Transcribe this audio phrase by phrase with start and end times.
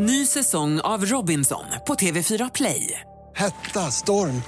[0.00, 3.00] Ny säsong av Robinson på TV4 Play.
[3.34, 4.42] Hetta, storm,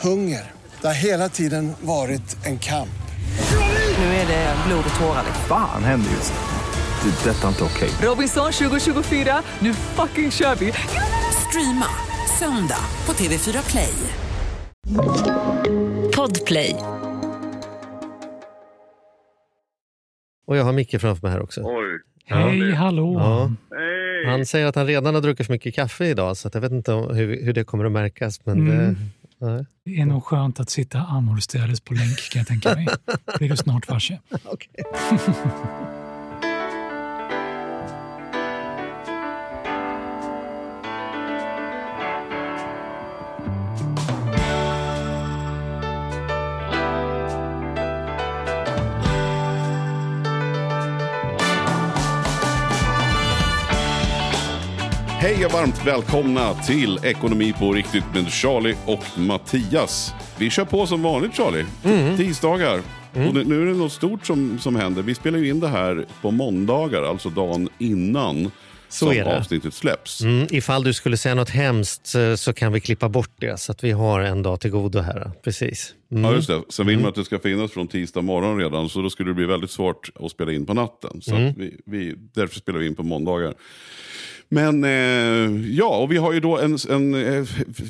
[0.00, 0.50] hunger.
[0.80, 3.02] Det har hela tiden varit en kamp.
[3.98, 5.24] Nu är det blod och tårar.
[5.48, 7.10] Fan händer just nu.
[7.10, 7.30] Det.
[7.30, 7.90] är Detta är inte okej.
[8.08, 10.72] Robinson 2024, nu fucking kör vi!
[11.48, 11.86] Streama
[12.38, 13.94] söndag på TV4 Play.
[16.16, 16.76] Podplay.
[20.46, 21.60] Och jag har Micke framför mig här också.
[21.64, 22.00] Oj.
[22.24, 23.14] Hej, hallå.
[23.18, 23.50] Ja.
[23.70, 24.01] Hej!
[24.26, 26.92] Han säger att han redan har druckit för mycket kaffe idag, så jag vet inte
[26.92, 28.40] hur, hur det kommer att märkas.
[28.44, 28.76] Men Mm.
[29.38, 29.66] det, nej.
[29.84, 32.86] Det är nog skönt att sitta annorstädes på länk kan jag tänka mig.
[33.38, 34.18] blir du snart varse.
[34.44, 34.70] Okej.
[55.22, 60.12] Hej och varmt välkomna till Ekonomi på riktigt med Charlie och Mattias.
[60.38, 61.64] Vi kör på som vanligt Charlie.
[61.84, 62.16] Mm.
[62.16, 62.80] Tisdagar.
[63.12, 65.02] Och nu, är det något stort som, som händer.
[65.02, 68.50] Vi spelar ju in det här på måndagar, alltså dagen innan
[68.88, 69.36] Så som är det.
[69.38, 70.20] avsnittet släpps.
[70.20, 73.84] Mm, ifall du skulle säga något hemskt så kan vi klippa bort det, så att
[73.84, 75.30] vi har en dag till godo här.
[75.44, 75.94] Precis.
[76.12, 76.24] Mm.
[76.24, 76.62] Ja, just det.
[76.68, 79.34] Sen vill man att det ska finnas från tisdag morgon redan, så då skulle det
[79.34, 81.22] bli väldigt svårt att spela in på natten.
[81.22, 81.54] Så Mm.
[81.56, 83.54] vi, vi, därför spelar vi in på måndagar.
[84.52, 87.46] Men eh, ja, och vi har ju då en, en eh,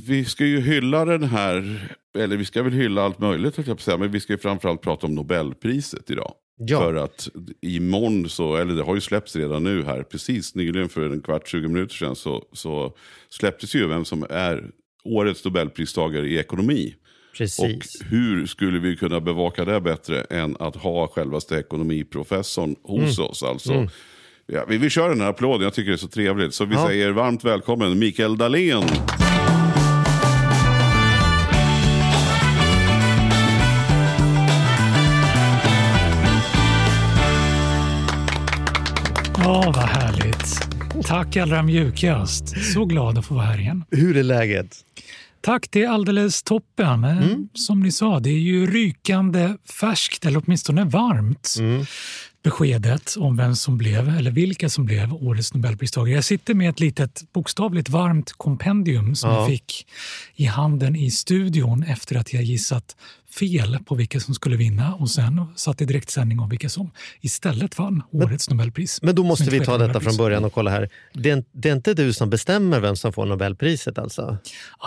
[0.07, 1.89] vi ska ju hylla den här,
[2.19, 5.07] eller vi ska väl hylla allt möjligt, jag säga, men vi ska ju framförallt prata
[5.07, 6.33] om Nobelpriset idag.
[6.59, 6.81] Ja.
[6.81, 7.29] För att
[7.61, 11.49] imorgon, så, eller det har ju släppts redan nu här, precis nyligen för en kvart,
[11.49, 12.97] 20 minuter sedan, så, så
[13.29, 14.71] släpptes ju vem som är
[15.05, 16.95] årets Nobelpristagare i ekonomi.
[17.37, 18.01] Precis.
[18.01, 23.31] Och hur skulle vi kunna bevaka det bättre än att ha självaste ekonomiprofessorn hos Mm.
[23.31, 23.43] oss?
[23.43, 23.89] Alltså.
[24.55, 26.55] Ja, vi, vi kör den här applåden, jag tycker det är så trevligt.
[26.55, 26.87] Så vi Ja.
[26.87, 28.83] säger varmt välkommen Mikael Dahlén.
[39.39, 40.47] Ja, vad härligt.
[41.07, 42.73] Tack allra mjukast.
[42.75, 43.85] Så glad att få vara här igen.
[43.91, 44.77] Hur är läget?
[45.41, 47.05] Tack, det är alldeles toppen.
[47.05, 47.49] Eh, Mm.
[47.55, 51.55] Som ni sa, det är ju rykande färskt, eller åtminstone varmt.
[51.59, 51.85] Mm.
[52.43, 56.15] Beskedet om vem som blev, eller vilka som blev årets Nobelpristagare.
[56.15, 59.37] Jag sitter med ett litet bokstavligt varmt kompendium som Ja.
[59.39, 59.87] jag fick
[60.35, 62.97] i handen i studion efter att jag gissat
[63.39, 67.79] fel på vilka som skulle vinna och sen satt i direktsändning om vilka som istället
[67.79, 69.03] vann årets Nobelpris.
[69.03, 70.89] Men då måste vi ta detta från början och kolla här.
[71.15, 74.37] Det är, det är inte du som bestämmer vem som får Nobelpriset alltså?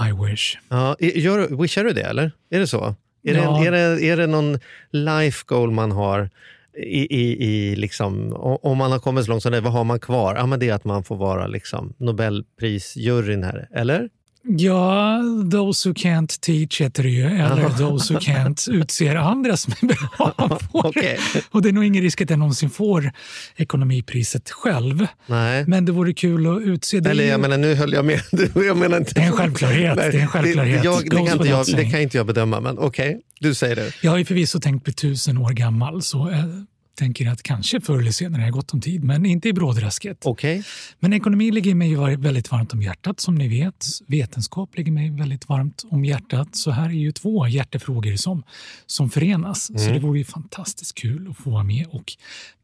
[0.09, 0.57] I wish.
[0.69, 2.31] Ja, gör, wishar du det eller?
[2.49, 2.95] Är det så?
[3.23, 3.59] Är, Ja.
[3.59, 4.59] det, är, det, är det någon
[4.91, 6.29] life goal man har?
[6.77, 9.99] I, i, i liksom, om man har kommit så långt som det, vad har man
[9.99, 10.35] kvar?
[10.35, 14.09] Ja, men det är att man får vara liksom Nobelprisjuryn här, eller?
[14.47, 15.21] Ja,
[15.51, 19.87] those who can't teach heter det ju, eller those who can't utser andra som är
[19.87, 21.17] bra på det.
[21.51, 23.11] Och det är nog ingen risk att jag någonsin får
[23.55, 25.07] ekonomipriset själv.
[25.27, 25.65] Nej.
[25.67, 26.99] Men det vore kul att utse.
[26.99, 28.21] Det, Eller jag menar, nu höll jag med.
[28.55, 30.81] Jag menar inte, Det är en självklarhet, Nej, det är en självklarhet.
[30.81, 33.75] Det, jag, det, kan inte jag, det kan inte jag bedöma, men okej, du säger
[33.75, 33.93] det.
[34.01, 36.65] jag har ju förvisso tänkt bli tusen år gammal, så jag
[36.97, 40.17] tänker att kanske förr eller senare har jag gott om tid, men inte i brådrasket.
[40.23, 40.63] Okej.
[40.99, 43.85] Men ekonomi ligger mig väldigt varmt om hjärtat, som ni vet.
[44.07, 46.55] Vetenskap ligger mig väldigt varmt om hjärtat.
[46.55, 48.43] Så här är ju två hjärtefrågor som,
[48.85, 49.65] som förenas.
[49.65, 52.13] Så det vore ju fantastiskt kul att få vara med och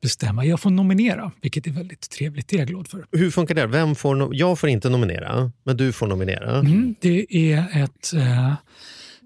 [0.02, 0.46] bestämma.
[0.46, 2.48] Jag får nominera, vilket är väldigt trevligt.
[2.48, 3.06] Det är jag glad för.
[3.12, 3.68] Hur funkar det?
[3.68, 6.60] Vem får no- jag får inte nominera, men du får nominera.
[6.60, 8.54] Mm, det är ett eh,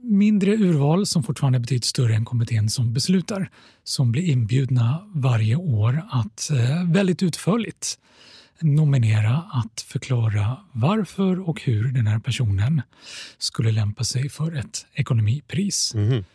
[0.05, 3.49] mindre urval som fortfarande är betydligt större än kommittén som beslutar,
[3.83, 7.99] som blir inbjudna varje år att eh, väldigt utförligt
[8.59, 12.81] nominera att förklara varför och hur den här personen
[13.37, 15.93] skulle lämpa sig för ett ekonomipris.
[15.95, 16.25] Mhm.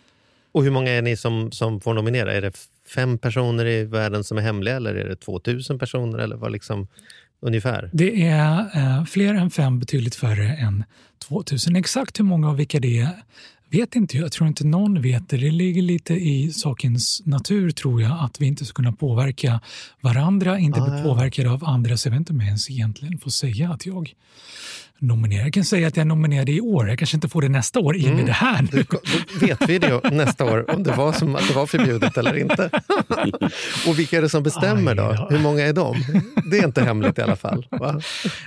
[0.52, 2.34] Och hur många är ni som, som får nominera?
[2.34, 6.18] Är det fem personer i världen som är hemliga eller är det 2000 personer?
[6.18, 6.88] Eller vad liksom,
[7.40, 7.90] ungefär?
[7.92, 10.84] Det är eh, fler än fem, betydligt färre än
[11.28, 11.76] 2000.
[11.76, 13.22] Exakt hur många av vilka det är
[13.70, 14.32] vet inte jag.
[14.32, 15.36] Tror inte någon vet det.
[15.36, 19.60] Det ligger lite i sakens natur, tror jag, att vi inte ska kunna påverka
[20.00, 21.04] varandra, inte Ah, bli ja.
[21.04, 21.96] påverkade av andra.
[21.96, 24.14] Så jag vet inte om jag ens egentligen får säga att jag
[25.00, 25.42] nominerar.
[25.42, 26.88] Jag kan säga att jag är nominerad i år.
[26.88, 28.84] Jag kanske inte får det nästa år i och med det här nu.
[28.90, 28.98] Då
[29.46, 32.70] vet vi det nästa år, om det var, som, att det var förbjudet eller inte.
[33.88, 35.26] Och vilka är det som bestämmer då?
[35.30, 35.96] Hur många är de?
[36.50, 37.66] Det är inte hemligt i alla fall.
[37.70, 38.00] Va?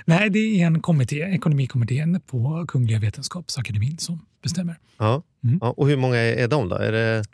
[0.04, 4.78] Nej, det är en kommitté, ekonomikommittén på Kungliga Vetenskapsakademin som bestämmer.
[4.98, 5.22] Ja.
[5.44, 5.58] Mm.
[5.60, 6.76] Ja, och hur många är de då?
[6.76, 7.24] Är det,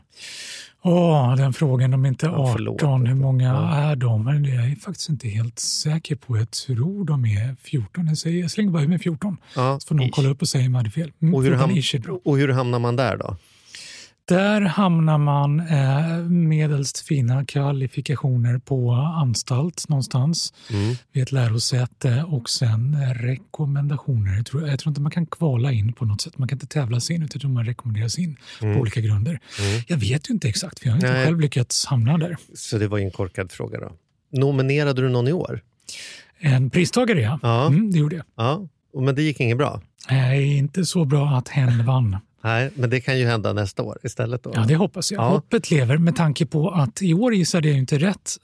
[0.82, 1.90] Åh, den frågan.
[1.90, 2.52] De är inte Ja, 18.
[2.52, 2.82] förlåt.
[2.82, 3.74] Hur många Ja.
[3.74, 4.24] är de?
[4.24, 6.38] Men det är jag faktiskt inte helt säker på.
[6.38, 8.06] Jag tror de är 14.
[8.06, 9.36] Jag, säger, jag slänger bara med 14.
[9.56, 10.10] Ja, Så får någon ish.
[10.14, 11.12] kolla upp och säga om jag hade fel.
[11.22, 12.18] Mm, Och hur, 14 ham- ish är bra.
[12.24, 13.36] och hur hamnar man där då?
[14.30, 20.94] Där hamnar man eh, medelst fina kvalifikationer på anstalt någonstans Mm.
[21.12, 24.36] vid ett lärosäte och sen rekommendationer.
[24.36, 26.38] Jag tror, jag tror inte man kan kvala in på något sätt.
[26.38, 29.40] Man kan inte tävla sig in utan man rekommenderas in på olika grunder.
[29.86, 31.18] Jag vet ju inte exakt för jag har inte Mm.
[31.18, 31.26] Nej.
[31.26, 32.36] själv lyckats hamna där.
[32.54, 33.92] Så det var ju en korkad fråga då.
[34.38, 35.60] Nominerade du någon i år?
[36.38, 37.66] En pristagare ja, Ja.
[37.66, 38.24] Mm, det gjorde jag.
[38.36, 38.68] Ja,
[39.00, 39.80] men det gick inget bra?
[40.10, 42.16] Nej, inte så bra att hen vann.
[42.42, 44.52] Nej, men det kan ju hända nästa år istället då.
[44.54, 45.22] Ja, det hoppas jag.
[45.22, 45.28] Ja.
[45.28, 48.36] Hoppet lever med tanke på att i år gissade jag inte rätt.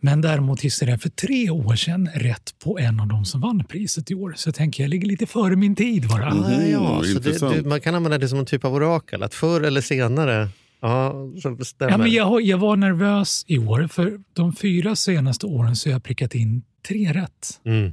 [0.00, 3.64] Men däremot gissade jag för tre år sedan rätt på en av dem som vann
[3.64, 4.34] priset i år.
[4.36, 6.26] Så jag tänker jag ligger lite före min tid bara.
[6.32, 9.22] Ah, ja, Mm, så det, du, man kan använda det som en typ av orakel,
[9.22, 10.48] att förr eller senare
[10.80, 11.92] Ja, så stämmer.
[11.92, 15.92] Ja, men jag, jag var nervös i år, för de fyra senaste åren så har
[15.92, 17.60] jag prickat in tre rätt.
[17.64, 17.92] Mm.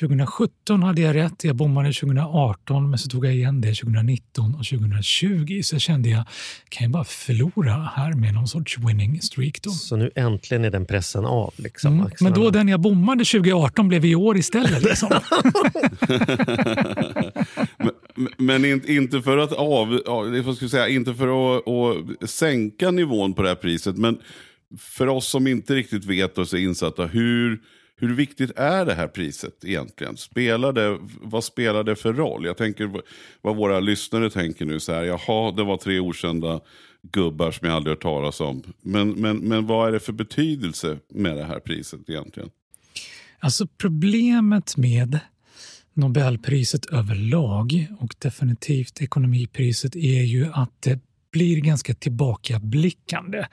[0.00, 4.64] 2017 hade jag rätt, jag bommade 2018 men så tog jag igen det 2019 och
[4.66, 5.60] 2020.
[5.62, 6.24] Så kände jag,
[6.68, 9.70] kan jag bara förlora här med någon sorts winning streak då?
[9.70, 11.54] Så nu äntligen är den pressen av.
[11.56, 12.10] Liksom, Mm.
[12.20, 14.82] Men då den jag bommade 2018 blev i år istället.
[14.82, 15.08] Liksom.
[18.14, 20.00] Men, men in, inte för att av,
[20.44, 24.18] vad ska jag säga, inte för att, att sänka nivån på det här priset, men
[24.78, 27.60] för oss som inte riktigt vet och är insatta, hur,
[28.00, 30.16] hur viktigt är det här priset egentligen?
[30.16, 32.44] Spelar det, vad spelar det för roll?
[32.44, 32.90] Jag tänker
[33.40, 36.60] vad våra lyssnare tänker nu, så här, jaha, det var tre okända
[37.02, 38.62] gubbar som jag aldrig hört talas om.
[38.82, 42.50] Men, men, men vad är det för betydelse med det här priset egentligen?
[43.38, 45.18] Alltså problemet med
[45.94, 51.00] Nobelpriset överlag och definitivt ekonomipriset är ju att det
[51.32, 53.46] blir ganska tillbakablickande.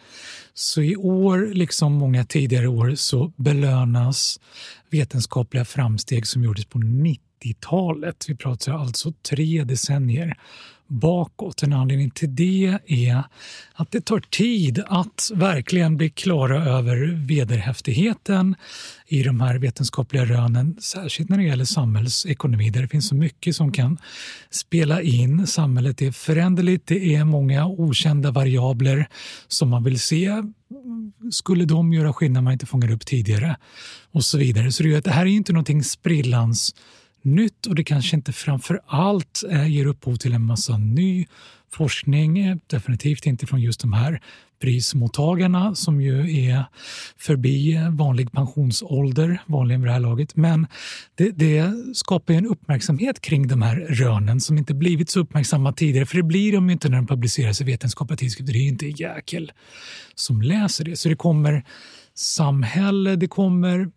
[0.54, 4.40] Så i år, liksom många tidigare år, så belönas
[4.90, 8.25] vetenskapliga framsteg som gjordes på 90 90-talet.
[8.28, 10.38] Vi pratar alltså tre decennier
[10.88, 11.63] bakåt.
[11.63, 13.24] En anledning till det är
[13.74, 18.56] att det tar tid att verkligen bli klara över vederhäftigheten
[19.07, 23.56] i de här vetenskapliga rönen, särskilt när det gäller samhällsekonomi där det finns så mycket
[23.56, 23.98] som kan
[24.50, 25.48] spela in.
[25.48, 29.07] Samhället är föränderligt, det är många okända variabler
[29.48, 30.44] som man vill se.
[31.31, 33.57] Skulle de göra skillnad man inte fångar upp tidigare?
[34.12, 34.72] Och så vidare.
[34.72, 36.75] Så det, här är inte någonting sprillans
[37.28, 41.26] nytt och det kanske inte framför allt eh, ger upphov till en massa ny
[41.74, 42.40] forskning.
[42.40, 44.22] Eh, definitivt inte från just de här
[44.62, 46.66] prismottagarna som ju är
[47.18, 50.36] förbi eh, vanlig pensionsålder, vanligen vid det här laget.
[50.36, 50.68] Men
[51.16, 55.74] det, det skapar ju en uppmärksamhet kring de här rönen som inte blivit så uppmärksamma
[55.74, 56.06] tidigare.
[56.06, 58.54] För det blir de ju inte när de publiceras i vetenskapliga tidskrifter.
[58.54, 59.52] Det är ju inte en jäkel
[60.16, 60.96] som läser det.
[60.96, 61.66] Så det kommer
[62.16, 63.92] samhälle, det kommer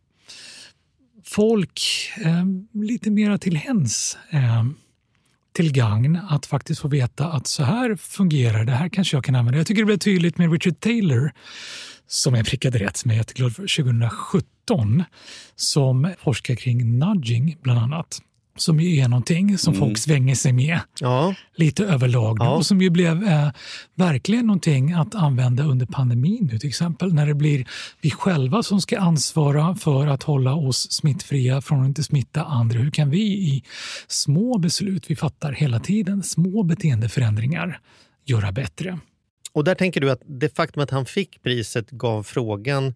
[1.31, 1.81] folk
[2.25, 4.65] eh, lite mera till hens eh,
[5.53, 9.35] till gagn att faktiskt få veta att så här fungerar det, här kanske jag kan
[9.35, 9.59] använda.
[9.59, 11.32] Jag tycker det blev tydligt med Richard Taylor
[12.06, 15.05] som jag prickade rätt som jag är jätteglad för, 2017
[15.56, 18.21] som forskar kring nudging bland annat.
[18.56, 22.50] Som ju är någonting som folk svänger sig med Ja, lite överlag Ja.
[22.56, 23.50] och som ju blev eh,
[23.94, 27.67] verkligen någonting att använda under pandemin nu till exempel när det blir
[28.00, 32.79] vi själva som ska ansvara för att hålla oss smittfria från att inte smitta andra.
[32.79, 33.64] Hur kan vi i
[34.08, 37.81] små beslut vi fattar hela tiden, små beteendeförändringar,
[38.24, 38.98] göra bättre?
[39.53, 42.94] och där tänker du att det faktum att han fick priset gav frågan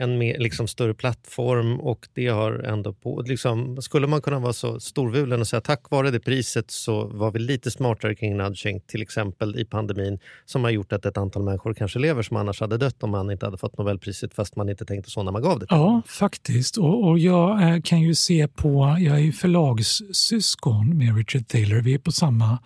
[0.00, 3.22] en mer, liksom, större plattform och det har ändå på...
[3.26, 7.30] Liksom, skulle man kunna vara så storvulen och säga tack vare det priset så var
[7.30, 11.42] vi lite smartare kring nudging, till exempel i pandemin, som har gjort att ett antal
[11.42, 14.68] människor kanske lever som annars hade dött om man inte hade fått Nobelpriset fast man
[14.68, 15.66] inte tänkte så när man gav det.
[15.68, 16.76] Ja, faktiskt.
[16.76, 21.80] Och, och jag eh, kan ju se på, jag är ju förlagssyskon med Richard Taylor,
[21.80, 22.58] vi är på samma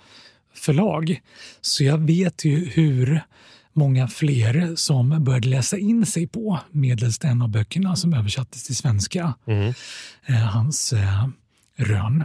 [0.54, 1.20] förlag.
[1.60, 3.20] Så jag vet ju hur
[3.74, 8.76] många fler som började läsa in sig på medelst en av böckerna som översattes till
[8.76, 9.74] svenska, Mm.
[10.26, 11.28] eh, hans eh,
[11.76, 12.24] rön.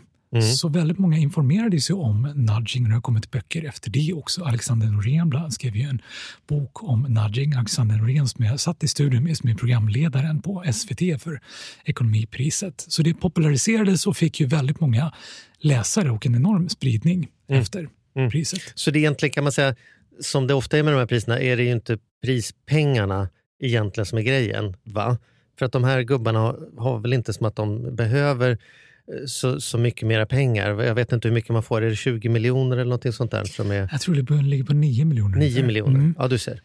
[0.57, 4.43] Så väldigt många informerade sig om nudging och det har kommit böcker efter det också.
[4.43, 6.01] Alexander Norén bland skrev ju en
[6.47, 7.53] bok om nudging.
[7.53, 11.41] Alexander Norén som jag satt i studion med som är programledaren på SVT för
[11.85, 12.85] Ekonomipriset.
[12.87, 15.13] Så det populariserades och fick ju väldigt många
[15.59, 17.89] läsare och en enorm spridning efter
[18.31, 18.61] priset.
[18.75, 19.75] Så det är egentligen kan man säga,
[20.21, 24.17] som det ofta är med de här priserna, är det ju inte prispengarna egentligen som
[24.17, 24.75] är grejen.
[24.83, 25.17] va?
[25.59, 29.61] För att de här gubbarna har, har väl inte som att de behöver eh, så,
[29.61, 30.83] så mycket mera pengar.
[30.83, 31.81] Jag vet inte hur mycket man får.
[31.81, 33.43] Är det 20 miljoner eller någonting sånt där?
[33.43, 35.37] Som är Jag tror det ligger på 9 miljoner.
[35.37, 35.67] 9 ungefär.
[35.67, 35.99] miljoner?
[35.99, 36.15] Mm.
[36.17, 36.61] Ja, du ser.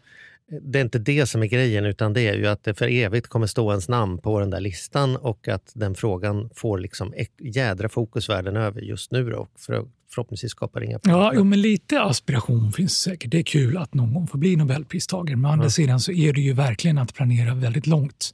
[0.61, 3.27] det är inte det som är grejen, utan det är ju att det för evigt
[3.27, 7.89] kommer stå ens namn på den där listan och att den frågan får liksom jädra
[7.89, 12.01] fokus världen över just nu då, för att förhoppningsvis skapa inga Ja, jo, men lite
[12.01, 13.31] aspiration finns säkert.
[13.31, 15.35] Det är kul att någon gång få bli Nobelpristagare.
[15.35, 18.33] Men å andra sidan så är det ju verkligen att planera väldigt långt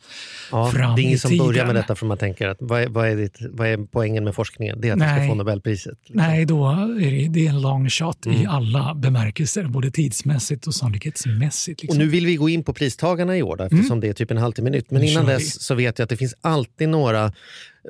[0.52, 2.88] Ja, fram det är ingen som börjar med detta för man tänker att vad är,
[2.88, 4.82] vad är, ditt, vad är poängen med forskningen?
[4.82, 5.30] Det är att du ska Nej.
[5.30, 5.98] få Nobelpriset.
[6.02, 6.18] liksom.
[6.28, 6.70] Nej, då
[7.02, 8.42] är det, det är en long shot Mm.
[8.42, 11.80] i alla bemärkelser, både tidsmässigt och sannolikhetsmässigt.
[11.80, 11.98] Och Liksom.
[12.04, 14.38] nu vill vi gå in på pristagarna i år då, eftersom det är typ en
[14.38, 14.92] halvtimme nytt.
[14.92, 17.34] Men innan dess så vet jag att det finns alltid några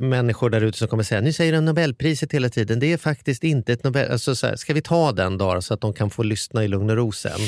[0.02, 2.80] människor där ute som kommer säga nu säger de Nobelpriset hela tiden.
[2.80, 4.12] Det är faktiskt inte ett Nobel...
[4.12, 6.68] Alltså så här, ska vi ta den då så att de kan få lyssna i
[6.68, 7.32] lugn och ro sen?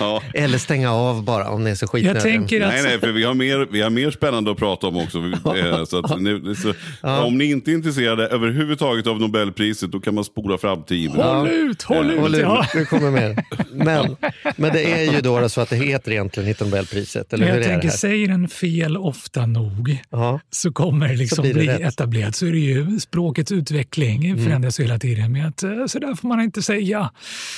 [0.00, 0.22] Ja.
[0.34, 2.14] Eller stänga av bara om ni är så skitnödiga.
[2.14, 4.86] Jag tänker att Nej, nej, för vi har, mer, vi har mer spännande att prata
[4.86, 5.18] om också.
[5.56, 6.72] Eh, Så att nu, så,
[7.08, 11.34] Om ni inte är intresserade överhuvudtaget av Nobelpriset, då kan man spola fram tio minuter.
[11.34, 12.18] håll ut, håll ut!
[12.20, 12.66] Håll ut, Ja.
[12.74, 13.44] det kommer mer.
[13.72, 14.16] Men,
[14.56, 17.32] men det är ju då så att det heter egentligen inte Nobelpriset.
[17.32, 17.96] Eller Men hur jag är det tänker, här?
[17.96, 20.40] säger den fel ofta nog Ja.
[20.50, 21.80] så kommer det liksom det bli rätt.
[21.80, 22.36] etablerat.
[22.36, 24.44] Så är det ju språkets utveckling Mm.
[24.44, 27.10] förändras hela tiden med att eh, så där får man inte säga.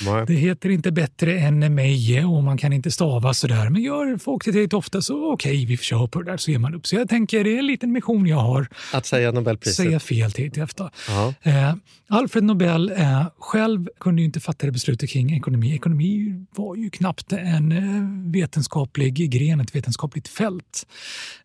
[0.05, 0.23] Nej.
[0.27, 3.69] Det heter inte bättre än Meje och man kan inte stava sådär.
[3.69, 6.59] Men gör folk det tillräckligt ofta så okej, vi kör på det där så ger
[6.59, 6.87] man upp.
[6.87, 8.67] Så jag tänker det är en liten mission jag har.
[8.93, 9.85] Att säga Nobelpriset.
[9.85, 10.89] Säga fel till efter.
[11.07, 11.33] Ja.
[11.41, 11.73] Eh,
[12.11, 15.75] Alfred Nobel eh, själv kunde ju inte fatta det beslutet kring ekonomi.
[15.75, 20.87] Ekonomi var ju knappt en eh, vetenskaplig gren, ett vetenskapligt fält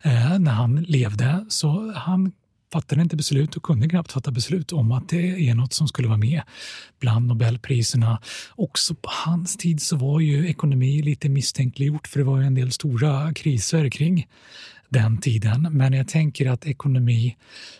[0.05, 1.45] eh, när han levde.
[1.49, 2.31] Så han
[2.73, 6.07] fattade inte beslut och kunde knappt fatta beslut om att det är något som skulle
[6.07, 6.41] vara med
[6.99, 8.21] bland Nobelpriserna.
[8.55, 12.55] Också på hans tid så var ju ekonomi lite misstänkliggjort för det var ju en
[12.55, 14.27] del stora kriser kring
[14.89, 15.67] den tiden.
[15.71, 17.35] Men jag tänker att ekonomi,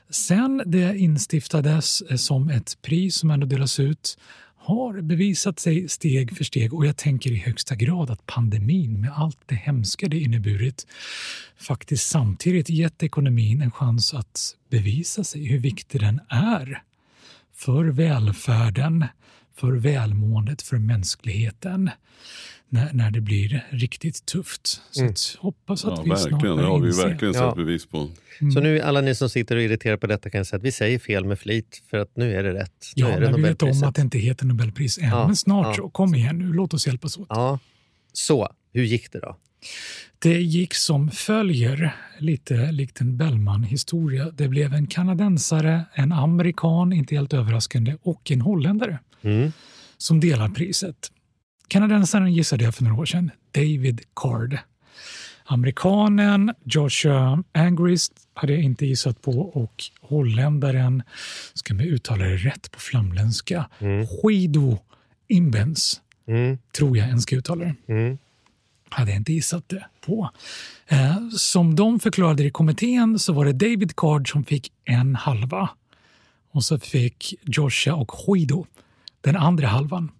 [0.09, 4.17] sen det instiftades eh, som ett pris som ändå delas ut,
[4.65, 9.11] har bevisat sig steg för steg och jag tänker i högsta grad att pandemin med
[9.15, 10.87] allt det hemska det inneburit
[11.57, 16.81] faktiskt samtidigt gett ekonomin en chans att bevisa sig hur viktig den är
[17.55, 19.05] för välfärden,
[19.55, 21.89] för välmåendet, för mänskligheten
[22.69, 24.81] när, när det blir riktigt tufft.
[24.91, 26.57] Så att, hoppas att Ja, vi snart verkligen.
[26.57, 27.49] Det har vi verkligen Ja.
[27.49, 28.09] sett bevis på.
[28.53, 30.63] Så nu alla ni som sitter och är irriterade på detta kan jag säga att
[30.63, 32.71] vi säger fel med flit för att nu är det rätt.
[32.95, 35.09] Nu Ja, är det men vi vet om att det inte heter Nobelpris än.
[35.09, 35.73] Ja, Men snart ja.
[35.73, 35.89] så.
[35.89, 37.27] Kom igen nu, låt oss hjälpas åt.
[37.29, 37.59] Ja.
[38.13, 39.37] Så, hur gick det då?
[40.19, 44.31] Det gick som följer, lite likt en Bellman-historia.
[44.33, 49.51] Det blev en kanadensare, en amerikan, inte helt överraskande, och en holländare Mm.
[49.97, 51.11] som delar priset.
[51.67, 54.57] Kanadensaren gissade jag för några år sedan, David Card.
[55.45, 61.03] Amerikanen Joshua Angrist hade jag inte gissat på och holländaren,
[61.53, 63.69] ska man uttala det rätt på flamländska,
[64.23, 64.77] Guido
[65.27, 66.57] Imbens, Mm.
[66.77, 68.17] tror jag en ska uttala det Mm.
[68.89, 70.29] hade jag inte gissat det på.
[70.87, 75.69] Eh, som de förklarade i kommittén så var det David Card som fick en halva
[76.51, 78.65] och så fick Joshua och Guido
[79.21, 80.11] den andra halvan.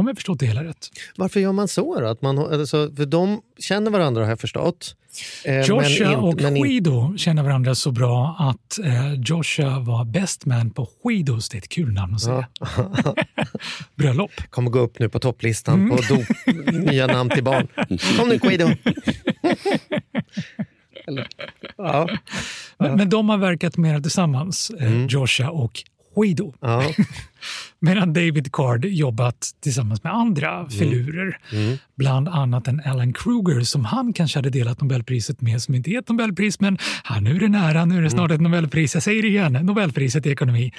[0.00, 0.88] Om jag förstått det hela rätt.
[1.16, 2.06] Varför gör man så då?
[2.06, 4.96] Att man, alltså, för de känner varandra har jag förstått.
[5.44, 10.70] Eh, Joshua inte- och Guido känner varandra så bra att eh, Joshua var best man
[10.70, 12.48] på Guidos, det är ett kul namn att säga,
[13.94, 14.30] bröllop.
[14.50, 15.96] kommer gå upp nu på topplistan Mm.
[15.96, 16.26] på dop,
[16.72, 17.68] nya namn till barn.
[18.18, 18.68] Kom nu Guido!
[21.06, 21.26] Eller,
[21.76, 22.08] ja,
[22.78, 25.82] Men, men de har verkat mer tillsammans, eh, Joshua och
[26.14, 26.54] Guido.
[26.60, 26.92] ja.
[27.82, 31.38] Medan David Card jobbat tillsammans med andra filurer.
[31.96, 35.98] Bland annat en Alan Kruger som han kanske hade delat Nobelpriset med som inte är
[35.98, 38.94] ett Nobelpris men här, nu är det nära, nu är det snart ett Nobelpris.
[38.94, 40.72] Jag säger det igen, Nobelpriset i ekonomi.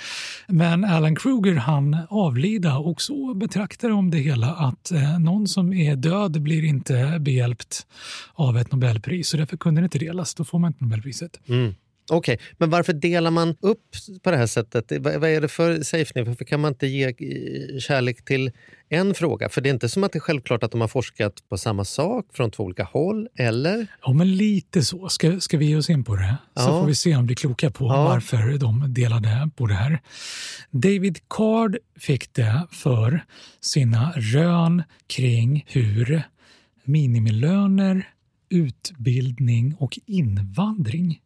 [0.48, 5.74] Men Alan Kruger han avlida och så betraktar de det hela att eh, någon som
[5.74, 7.86] är död blir inte behjälpt
[8.34, 10.36] av ett Nobelpris och därför kunde det inte delas.
[10.36, 11.40] Då får man inte Nobelpriset.
[12.10, 14.92] Okej, men varför delar man upp på det här sättet?
[15.00, 16.22] Vad, är det för safety?
[16.22, 18.52] Varför kan man inte ge eh, kärlek till
[18.90, 19.50] en fråga?
[19.50, 21.86] För det är inte som att det är självklart att de har forskat på samma
[21.86, 23.88] sak från två olika håll, eller?
[24.06, 25.10] Ja, men lite så.
[25.10, 26.38] Ska, ska vi ge oss in på det?
[26.56, 26.80] Så Ja.
[26.82, 28.04] får vi se om vi blir kloka på Ja.
[28.04, 30.00] varför de delade på det här.
[30.72, 33.26] David Card fick det för
[33.62, 36.24] sina rön kring hur
[36.84, 38.08] minimilöner,
[38.50, 41.20] utbildning och invandring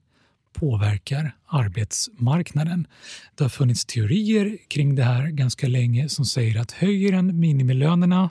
[0.55, 2.87] påverkar arbetsmarknaden.
[3.35, 8.29] Det har funnits teorier kring det här ganska länge som säger att höjer en minimilönerna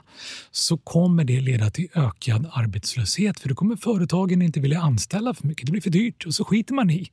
[0.51, 5.47] så kommer det leda till ökad arbetslöshet för då kommer företagen inte vilja anställa för
[5.47, 5.65] mycket.
[5.65, 7.11] Det blir för dyrt och så skiter man i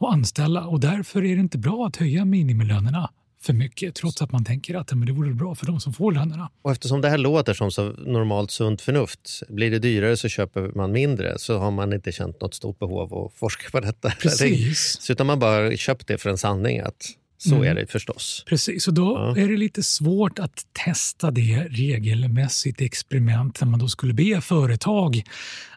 [0.00, 3.10] att anställa och därför är det inte bra att höja minimilönerna
[3.48, 6.12] för mycket trots att man tänker att men det vore bra för de som får
[6.12, 6.50] lönerna.
[6.62, 10.60] Och eftersom det här låter som så normalt sunt förnuft, blir det dyrare så köper
[10.74, 14.10] man mindre så har man inte känt något stort behov av att forska på detta.
[14.10, 14.96] Precis.
[15.00, 17.06] Så utan man bara köpt det för en sanning att
[17.38, 17.68] så mm.
[17.68, 18.44] är det förstås.
[18.46, 19.42] Precis, och då ja.
[19.42, 25.22] är det lite svårt att testa det regelmässigt experiment när man då skulle be företag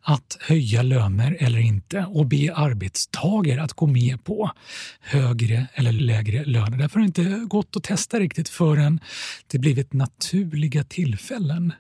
[0.01, 4.51] att höja löner eller inte och be arbetstagare att gå med på
[4.99, 6.77] högre eller lägre löner.
[6.77, 8.99] Därför har det inte gått att testa riktigt förrän
[9.47, 11.73] det blivit naturliga tillfällen.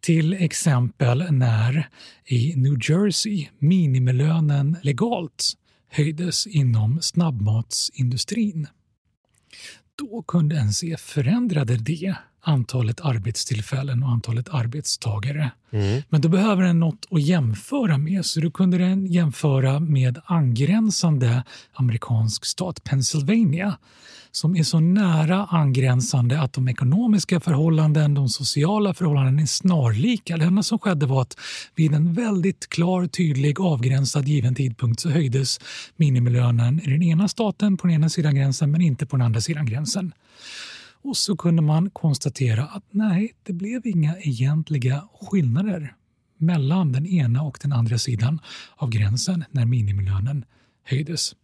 [0.00, 1.88] Till exempel när
[2.26, 5.52] i New Jersey minimilönen legalt
[5.90, 8.66] höjdes inom snabbmatsindustrin
[9.98, 15.50] då kunde NCF förändrade det antalet arbetstillfällen och antalet arbetstagare.
[15.70, 16.02] Mm.
[16.08, 21.42] Men då behöver den något att jämföra med, så då kunde den jämföra med angränsande
[21.74, 23.76] amerikansk stat Pennsylvania
[24.36, 30.36] som är så nära angränsande att de ekonomiska förhållanden, de sociala förhållanden är snarlika.
[30.36, 31.36] Det enda som skedde var att
[31.74, 35.60] vid en väldigt klar, tydlig, avgränsad given tidpunkt så höjdes
[35.96, 39.40] minimilönen i den ena staten på den ena sidan gränsen men inte på den andra
[39.40, 40.12] sidan gränsen.
[41.04, 45.94] Och så kunde man konstatera att nej, det blev inga egentliga skillnader
[46.38, 48.40] mellan den ena och den andra sidan
[48.76, 50.44] av gränsen när minimilönen
[50.84, 51.34] höjdes.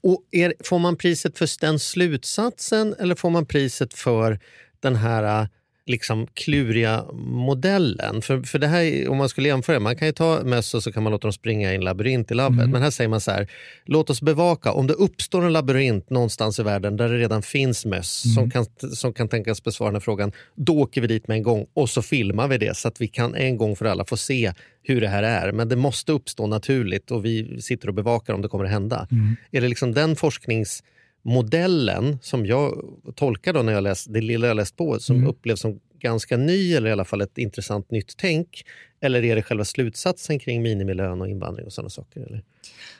[0.00, 4.40] Och är, Får man priset för den slutsatsen eller får man priset för
[4.80, 5.48] den här
[5.86, 8.22] liksom kluriga modellen.
[8.22, 10.92] För, för det här, om man skulle jämföra, man kan ju ta möss och så
[10.92, 12.58] kan man låta dem springa i en labyrint i labbet.
[12.58, 12.70] Mm.
[12.70, 13.50] Men här säger man så här,
[13.84, 17.84] låt oss bevaka, om det uppstår en labyrint någonstans i världen där det redan finns
[17.84, 18.34] möss mm.
[18.34, 21.42] som, kan, som kan tänkas besvara den här frågan, då åker vi dit med en
[21.42, 24.16] gång och så filmar vi det så att vi kan en gång för alla få
[24.16, 24.52] se
[24.82, 25.52] hur det här är.
[25.52, 29.08] Men det måste uppstå naturligt och vi sitter och bevakar om det kommer att hända.
[29.10, 29.36] Mm.
[29.50, 30.82] Är det liksom den forsknings
[31.26, 35.28] modellen som jag tolkar då när jag läst, det lilla jag läst på som mm.
[35.28, 38.64] upplevs som ganska ny eller i alla fall ett intressant nytt tänk?
[39.00, 42.20] Eller är det själva slutsatsen kring minimilön och invandring och sådana saker?
[42.20, 42.42] Eller?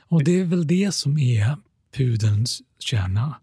[0.09, 1.57] Och Det är väl det som är
[1.97, 3.41] pudelns kärna.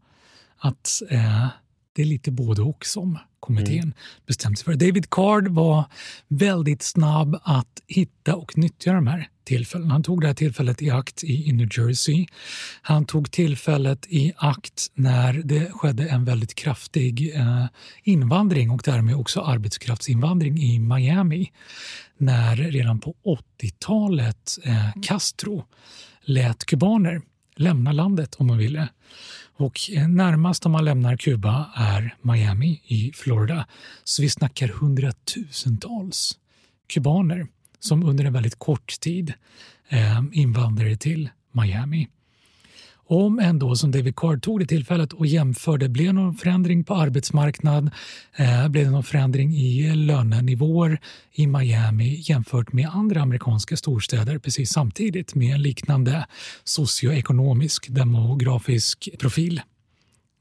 [0.58, 1.48] Att eh,
[1.94, 3.94] det är lite både och som kommittén mm.
[4.26, 4.74] bestämt sig för.
[4.74, 5.86] David Card var
[6.28, 9.92] väldigt snabb att hitta och nyttja de här tillfällen.
[9.92, 12.26] Han tog det här tillfället i akt i, New Jersey.
[12.82, 17.66] Han tog tillfället i akt när det skedde en väldigt kraftig eh,
[18.04, 21.52] invandring och därmed också arbetskraftsinvandring i Miami.
[22.18, 23.16] När redan på
[23.60, 25.66] 80-talet eh, Castro
[26.26, 27.22] lät kubaner
[27.56, 28.90] lämna landet om de ville.
[29.58, 33.68] Och eh, närmast om man lämnar Kuba är Miami i Florida.
[34.04, 36.40] Så vi snackar hundratusentals
[36.88, 37.48] kubaner
[37.84, 39.34] som under en väldigt kort tid
[39.90, 42.08] eh, till Miami.
[43.06, 47.92] Om ändå, som David Card tog det tillfället och jämförde, blev någon förändring på arbetsmarknad,
[48.36, 51.00] eh, blev det någon förändring i lönenivåer
[51.32, 56.26] i Miami jämfört med andra amerikanska storstäder precis samtidigt med en liknande
[56.64, 59.62] socioekonomisk demografisk profil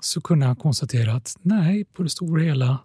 [0.01, 2.79] så kunde han konstatera att nej, på det stora hela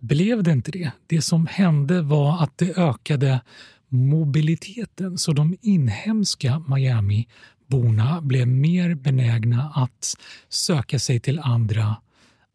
[0.00, 0.90] blev det inte det.
[1.06, 3.40] Det som hände var att det ökade
[3.88, 5.18] mobiliteten.
[5.18, 10.14] Så de inhemska Miami-borna blev mer benägna att
[10.48, 11.96] söka sig till andra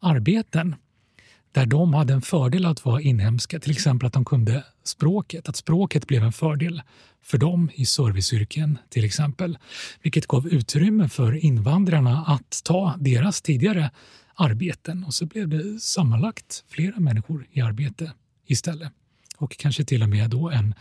[0.00, 0.74] arbeten
[1.52, 5.56] där de hade en fördel att vara inhemska, till exempel att de kunde språket, att
[5.56, 6.82] språket blev en fördel
[7.22, 9.58] för dem i serviceyrken till exempel,
[10.02, 13.90] vilket gav utrymme för invandrarna att ta deras tidigare
[14.34, 18.12] arbeten och så blev det sammanlagt flera människor i arbete
[18.46, 18.92] istället
[19.44, 20.74] och kanske till och med då en,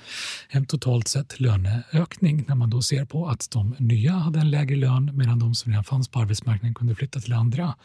[0.50, 4.76] en totalt sett löneökning när man då ser på att de nya hade en lägre
[4.76, 7.76] lön medan de som redan fanns på arbetsmarknaden kunde flytta till andra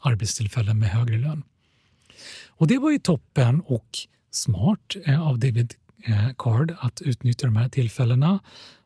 [0.00, 1.42] arbetstillfällen med högre lön.
[2.48, 3.98] Och det var ju toppen och
[4.30, 5.74] smart eh, av David
[6.06, 8.38] eh, Card att utnyttja de här tillfällena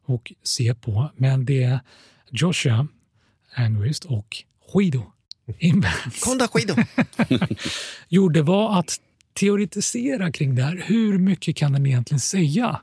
[0.04, 1.10] och se på.
[1.16, 1.80] Men det
[2.30, 2.88] Joshua
[3.54, 4.36] Angrist och
[4.72, 5.02] Guido
[6.20, 6.74] Konda Guido
[8.08, 9.00] gjorde var att
[9.38, 10.82] teoretisera kring det här.
[10.86, 12.80] Hur mycket kan den egentligen säga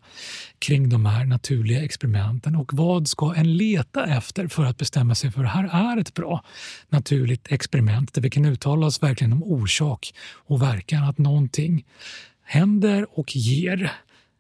[0.60, 5.32] kring de här naturliga experimenten och vad ska en leta efter för att bestämma sig
[5.32, 6.46] för att det här är ett bra
[6.89, 11.86] naturligt experiment där vi kan uttala oss verkligen om orsak och verkan, att någonting
[12.44, 13.91] händer och ger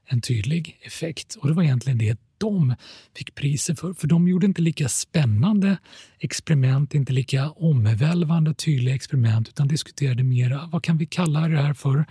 [0.07, 1.35] en tydlig effekt.
[1.35, 2.75] Och det var egentligen det de
[3.17, 3.93] fick priser för.
[3.93, 5.77] För de gjorde inte lika spännande
[6.19, 11.73] experiment, inte lika omvälvande tydliga experiment utan diskuterade mera vad kan vi kalla det här
[11.73, 12.05] för?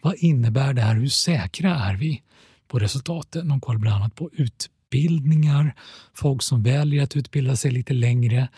[0.00, 0.94] Vad innebär det här?
[0.94, 2.22] Hur säkra är vi
[2.68, 3.48] på resultaten?
[3.48, 5.74] De kollade bland annat på utbildningar,
[6.14, 8.48] folk som väljer att utbilda sig lite längre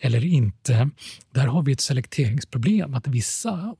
[0.00, 0.90] eller inte.
[1.34, 3.74] Där har vi ett selekteringsproblem, att vissa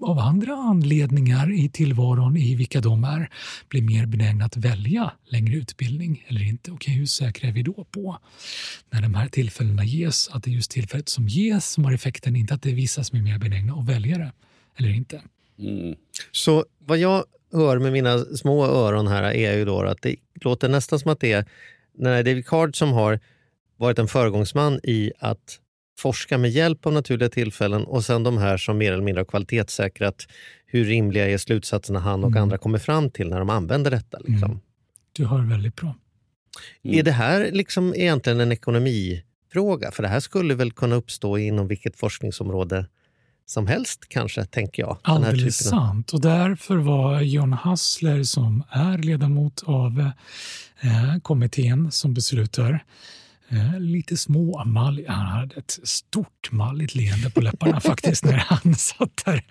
[0.00, 3.30] av andra anledningar i tillvaron, i vilka de är,
[3.68, 6.70] blir mer benägna att välja längre utbildning eller inte.
[6.70, 8.18] Okej, hur säkra är vi då på,
[8.90, 12.36] när de här tillfällena ges, att det är just tillfället som ges som har effekten,
[12.36, 14.32] inte att det är vissa som är mer benägna att välja det
[14.76, 15.22] eller inte.
[15.58, 15.94] Mm.
[16.32, 20.68] Så vad jag hör med mina små öron här är ju då att det låter
[20.68, 21.44] nästan som att det är
[21.92, 23.20] den här David Card som har
[23.76, 25.58] varit en föregångsman i att
[26.02, 29.24] forska med hjälp av naturliga tillfällen och sen de här som mer eller mindre har
[29.24, 30.26] kvalitetssäkrat
[30.66, 32.42] hur rimliga är slutsatserna han och Mm.
[32.42, 34.18] andra kommer fram till när de använder detta.
[34.18, 34.50] Liksom.
[34.50, 34.60] Mm.
[35.12, 35.94] Du hör väldigt bra.
[36.84, 36.98] Mm.
[36.98, 39.90] Är det här liksom egentligen en ekonomifråga?
[39.90, 42.86] För det här skulle väl kunna uppstå inom vilket forskningsområde
[43.46, 44.98] som helst kanske, tänker jag.
[45.02, 46.12] Alldeles sant.
[46.12, 50.00] Och därför var John Hassler, som är ledamot av
[50.80, 52.84] eh, kommittén som beslutar,
[53.52, 55.04] eh, lite småmallig.
[55.08, 59.44] Han hade ett stort malligt leende på läpparna faktiskt när han satt där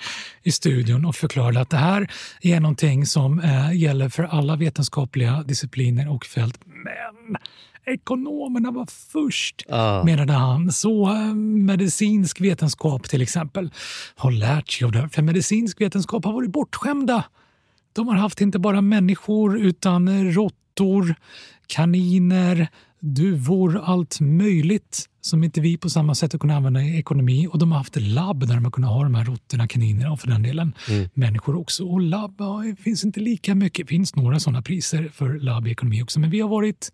[0.44, 2.12] i studion och förklarade att det här
[2.42, 6.60] är någonting som eh, gäller för alla vetenskapliga discipliner och fält.
[6.66, 7.38] Men
[7.86, 10.04] ekonomerna var först Ja.
[10.04, 10.72] menade han.
[10.72, 13.72] Så eh, medicinsk vetenskap till exempel
[14.16, 15.10] har lärt sig av det.
[15.10, 17.24] För medicinsk vetenskap har varit bortskämda.
[17.94, 21.16] De har haft inte bara människor utan råttor,
[21.68, 22.68] kaniner,
[23.02, 27.48] duvor, allt möjligt som inte vi på samma sätt har kunnat använda i ekonomi.
[27.48, 30.20] Och de har haft labb där de har kunnat ha de här råttorna, kaninerna och
[30.20, 30.74] för den delen
[31.14, 31.86] människor också.
[31.86, 33.88] Och labb ja, finns inte lika mycket.
[33.88, 36.20] Det finns några sådana priser för labb i ekonomi också.
[36.20, 36.92] Men vi har varit,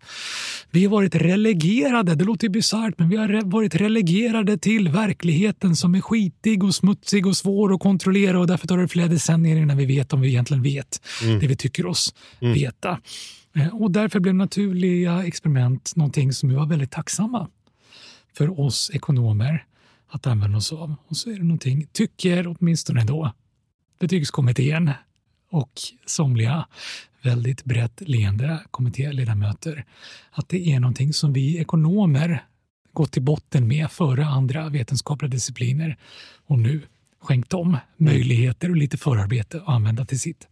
[0.70, 5.76] vi har varit relegerade, det låter bisarrt, men vi har re- varit relegerade till verkligheten
[5.76, 9.56] som är skitig och smutsig och svår att kontrollera och därför tar det flera decennier
[9.56, 11.00] innan vi vet om vi egentligen vet
[11.40, 12.98] det vi tycker oss veta.
[13.58, 17.48] Eh, och därför blev naturliga experiment någonting som vi var väldigt tacksamma
[18.32, 19.64] för oss ekonomer
[20.08, 20.94] att använda oss av.
[21.06, 23.32] Och så är det någonting, tycker åtminstone då,
[24.00, 24.90] betygskommittén
[25.50, 25.72] och
[26.06, 26.66] somliga
[27.22, 29.84] väldigt brett leende kommittéledamöter,
[30.30, 32.44] att det är någonting som vi ekonomer
[32.92, 35.96] gått till botten med före andra vetenskapliga discipliner
[36.46, 36.82] och nu
[37.20, 40.48] skänkt dem möjligheter och lite förarbete att använda till sitt.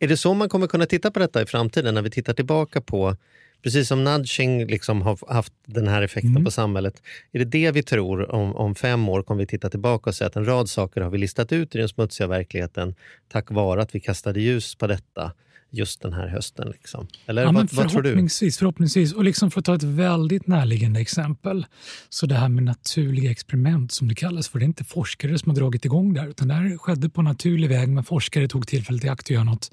[0.00, 2.80] Är det så man kommer kunna titta på detta i framtiden när vi tittar tillbaka
[2.80, 3.16] på
[3.62, 6.44] Precis som nudging liksom har haft den här effekten Mm.
[6.44, 7.02] på samhället.
[7.32, 10.28] Är det det vi tror om, om fem år kommer vi titta tillbaka och säga
[10.28, 12.94] att en rad saker har vi listat ut i den smutsiga verkligheten
[13.28, 15.32] tack vare att vi kastade ljus på detta
[15.72, 16.68] just den här hösten?
[16.68, 17.06] Liksom.
[17.26, 18.28] Eller Ja, vad, vad tror du?
[18.58, 19.12] förhoppningsvis.
[19.12, 21.66] Och liksom för att ta ett väldigt närliggande exempel.
[22.08, 24.58] Så det här med naturliga experiment som det kallas för.
[24.58, 27.22] Det är inte forskare som har dragit igång det här utan det här skedde på
[27.22, 29.70] naturlig väg men forskare tog tillfället i akt att göra något.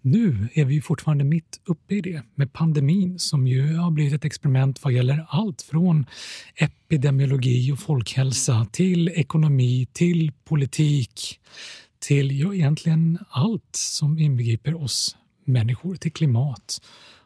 [0.00, 4.24] Nu är vi fortfarande mitt uppe i det med pandemin som ju har blivit ett
[4.24, 6.06] experiment vad gäller allt från
[6.54, 11.40] epidemiologi och folkhälsa till ekonomi, till politik,
[11.98, 16.80] till ja, egentligen allt som inbegriper oss människor, till klimat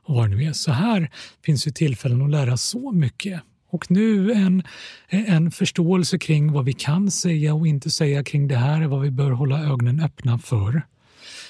[0.04, 0.52] och vad det nu är.
[0.52, 1.10] Så här
[1.44, 3.40] finns ju tillfällen att lära så mycket.
[3.70, 4.62] Och nu en,
[5.08, 9.10] en förståelse kring vad vi kan säga och inte säga kring det här, vad vi
[9.10, 10.82] bör hålla ögonen öppna för.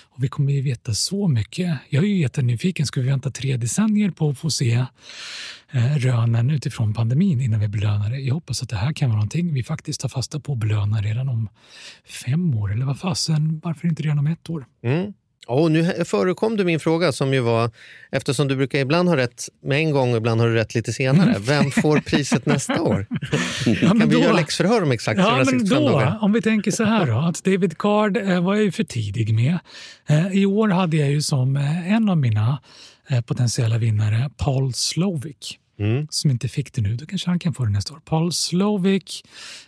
[0.03, 1.79] Och vi kommer ju veta så mycket.
[1.89, 2.87] Jag är ju jättenyfiken.
[2.87, 4.85] Ska vi vänta tre decennier på att få se
[5.71, 8.19] eh, rönen utifrån pandemin innan vi belönar det?
[8.19, 11.03] Jag hoppas att det här kan vara någonting vi faktiskt tar fasta på och belönar
[11.03, 11.49] redan om
[12.25, 12.73] fem år.
[12.73, 14.67] Eller vad fasen, varför inte redan om ett år?
[14.83, 15.13] Mm.
[15.51, 17.71] Oh, nu förekom du min fråga som ju var,
[18.13, 20.93] eftersom du brukar ibland ha rätt med en gång och ibland har du rätt lite
[20.93, 21.37] senare.
[21.39, 23.07] Vem får priset nästa år?
[23.67, 26.19] Ja, kan vi då- göra läxförhör om exakt Ja, men 365 då, dagar?
[26.21, 29.35] om vi tänker så här då, att David Card eh, var jag ju för tidig
[29.35, 29.59] med.
[30.09, 32.59] Eh, I år hade jag ju som eh, en av mina
[33.27, 35.57] potentiella vinnare Paul Slovic.
[35.81, 36.07] Mm.
[36.11, 38.01] som inte fick det nu, då kanske han kan få det nästa år.
[38.05, 39.23] Paul Slovic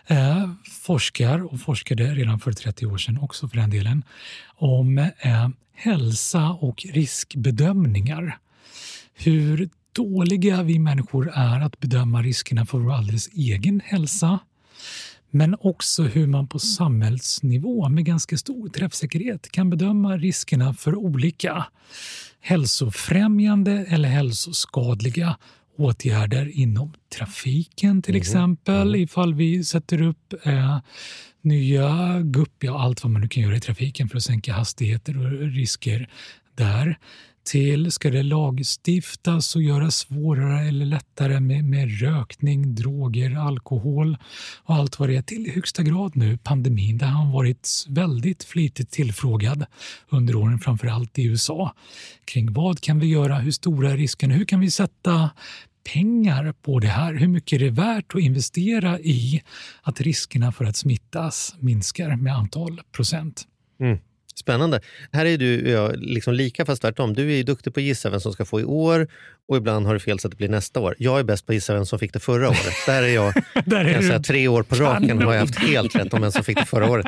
[0.07, 4.05] eh, forskar och forskade redan för 30 år sedan också för den delen
[4.46, 8.38] om eh, hälsa och riskbedömningar.
[9.14, 14.38] Hur dåliga vi människor är att bedöma riskerna för vår alldeles egen hälsa
[15.31, 21.66] men också hur man på samhällsnivå med ganska stor träffsäkerhet kan bedöma riskerna för olika
[22.40, 25.37] hälsofrämjande eller hälsoskadliga
[25.76, 30.78] åtgärder inom trafiken till exempel ifall vi sätter upp eh,
[31.42, 35.18] nya gupp, ja allt vad man nu kan göra i trafiken för att sänka hastigheter
[35.18, 36.08] och risker
[36.54, 36.98] där
[37.44, 37.92] till?
[37.92, 44.16] Ska det lagstiftas och göras svårare eller lättare med, med rökning, droger, alkohol
[44.64, 45.22] och allt vad det är?
[45.22, 49.64] Till i högsta grad nu pandemin där han varit väldigt flitigt tillfrågad
[50.09, 51.74] under åren, framför allt i USA,
[52.24, 53.38] kring vad kan vi göra?
[53.38, 54.35] Hur stora är riskerna?
[54.35, 55.31] Hur kan vi sätta
[55.92, 57.14] pengar på det här?
[57.14, 59.42] Hur mycket är det värt att investera i
[59.83, 63.46] att riskerna för att smittas minskar med antal procent?
[63.81, 63.98] Mm.
[64.35, 64.81] Spännande.
[65.12, 67.14] Här är du ja, liksom lika fast tvärtom.
[67.14, 69.09] Du är ju duktig på att gissa vem som ska få i år
[69.49, 70.95] och ibland har du fel så att det blir nästa år.
[70.99, 72.75] Jag är bäst på att gissa vem som fick det förra året.
[72.87, 73.35] Där är jag
[73.66, 75.25] Där är kan du säga, tre år på raken kanon.
[75.25, 77.07] har jag haft helt rätt om vem som fick det förra året.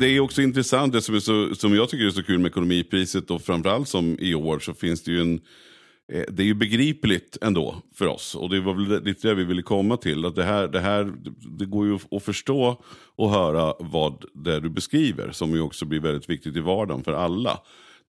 [0.00, 2.48] Det är också intressant, det som, är så, som jag tycker är så kul med
[2.48, 5.40] ekonomipriset och framförallt som i år så finns det ju en
[6.12, 9.44] Eh, det är ju begripligt ändå för oss och det var väl lite det vi
[9.44, 10.24] ville komma till.
[10.24, 11.12] Att det, här, det, här,
[11.58, 12.82] det går ju att förstå
[13.16, 17.12] och höra vad det du beskriver som ju också blir väldigt viktigt i vardagen för
[17.12, 17.60] alla.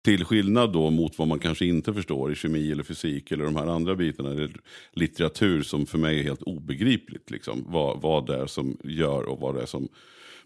[0.06, 3.56] Till skillnad då mot vad man kanske inte förstår i kemi eller fysik eller de
[3.56, 4.32] här andra bitarna.
[4.32, 4.52] Eller
[4.94, 7.32] litteratur som för mig är helt obegripligt.
[7.32, 9.88] Liksom, vad, vad det är som gör och vad det är som...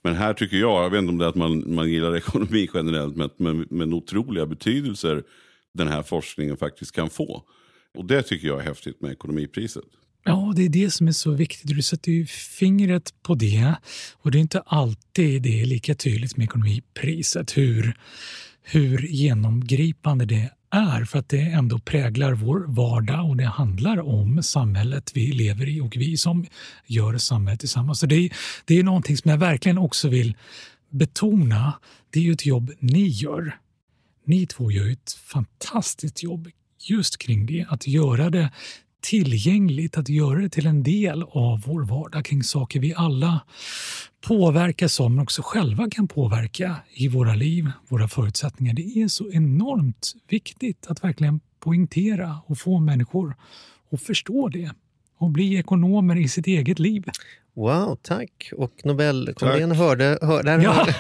[0.04, 2.70] Men här tycker jag, jag vet inte om det är att man, man gillar ekonomi
[2.74, 5.24] generellt, men, men, men otroliga betydelser
[5.74, 7.44] den här forskningen faktiskt kan få.
[7.98, 9.84] Och det tycker jag är häftigt med ekonomipriset.
[10.24, 11.68] Ja, det är det som är så viktigt.
[11.68, 13.76] Du sätter ju fingret på det.
[14.14, 17.98] Och det är inte alltid det är lika tydligt med ekonomipriset hur,
[18.64, 21.06] hur genomgripande det är.
[21.06, 25.82] För att det ändå präglar vår vardag och det handlar om samhället vi lever i
[25.82, 26.46] och vi som
[26.86, 28.00] gör samhället tillsammans.
[28.00, 28.34] Så det, är,
[28.66, 30.38] det är någonting som jag verkligen också vill
[30.90, 31.74] betona.
[32.10, 33.58] Det är ju ett jobb ni gör.
[34.26, 37.66] Ni två gör ju ett fantastiskt jobb just kring det.
[37.70, 38.52] Att göra det
[39.02, 43.42] tillgängligt, att göra det till en del av vår vardag kring saker vi alla
[44.28, 48.74] påverkas av, men också själva kan påverka i våra liv, våra förutsättningar.
[48.74, 53.36] Det är så enormt viktigt att verkligen poängtera och få människor
[53.92, 54.72] att förstå det
[55.18, 57.04] och bli ekonomer i sitt eget liv.
[57.56, 58.52] Wow, tack.
[58.58, 60.18] Och Nobelkommittén hörde...
[60.22, 60.72] Hör, där Ja.
[60.72, 60.96] hörde.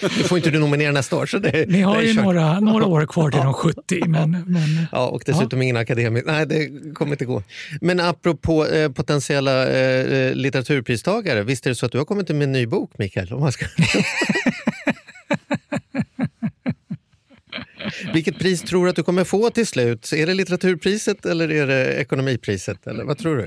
[0.02, 1.26] Nu får inte du nominera nästa år.
[1.26, 2.24] Så det, Ni har ju kört.
[2.24, 6.26] några, några år kvar till de 70, men, men Ja, och dessutom ingen akademiker.
[6.32, 7.42] Nej, det kommer inte gå.
[7.80, 11.42] Men apropå eh, potentiella eh, litteraturpristagare.
[11.42, 13.32] Visst är det så att du har kommit med en ny bok, Mikael?
[13.32, 13.66] Om man ska...
[18.14, 20.12] Vilket pris tror du att du kommer få till slut?
[20.12, 22.86] Är det litteraturpriset eller är det ekonomipriset?
[22.86, 23.46] Eller vad tror du?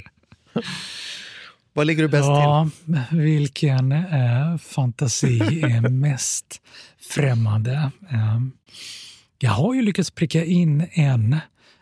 [1.74, 2.70] Vad ligger du bäst ja,
[3.12, 6.62] vilken eh, fantasi är mest
[7.12, 7.92] främmande?
[8.12, 8.40] Eh,
[9.40, 11.38] jag har ju lyckats pricka in en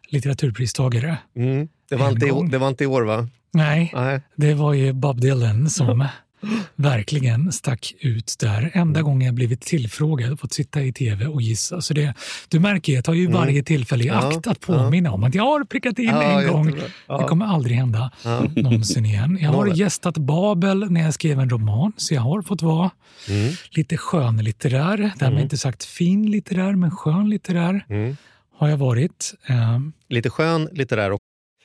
[0.07, 1.17] litteraturpristagare.
[1.33, 1.41] till?
[1.43, 1.67] Mm.
[1.89, 3.27] Det, var En inte, i- det var inte i år, va?
[3.53, 4.21] Nej, Nej.
[4.35, 6.07] det var ju Bob Dylan som
[6.75, 8.71] verkligen stack ut där.
[8.73, 11.81] Enda gången jag blivit tillfrågad och fått sitta i tv och gissa.
[11.81, 12.13] Så det,
[12.49, 14.25] du märker, jag tar ju varje tillfälle i Mm.
[14.27, 16.65] Akt att påminna om att jag har prickat in en gång.
[17.07, 18.11] Det kommer aldrig hända
[18.55, 19.37] någonsin igen.
[19.41, 22.91] Jag har gästat Babel när jag skrev en roman, så jag har fått vara
[23.29, 23.53] Mm.
[23.71, 25.11] lite skönlitterär.
[25.19, 28.17] Därmed inte sagt fin litterär, men skön litterär Mm.
[28.57, 29.33] har jag varit.
[29.47, 31.17] Ehm, Lite skön litterär.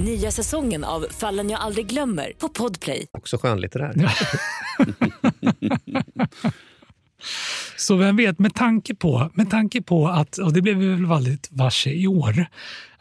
[0.00, 3.06] Nya säsongen av Fallen jag aldrig glömmer på Podplay.
[3.12, 3.94] Också skönlitterär.
[7.76, 11.06] Så vem vet, med tanke på, med tanke på att, och det blev vi väl
[11.06, 12.46] väldigt varse i år,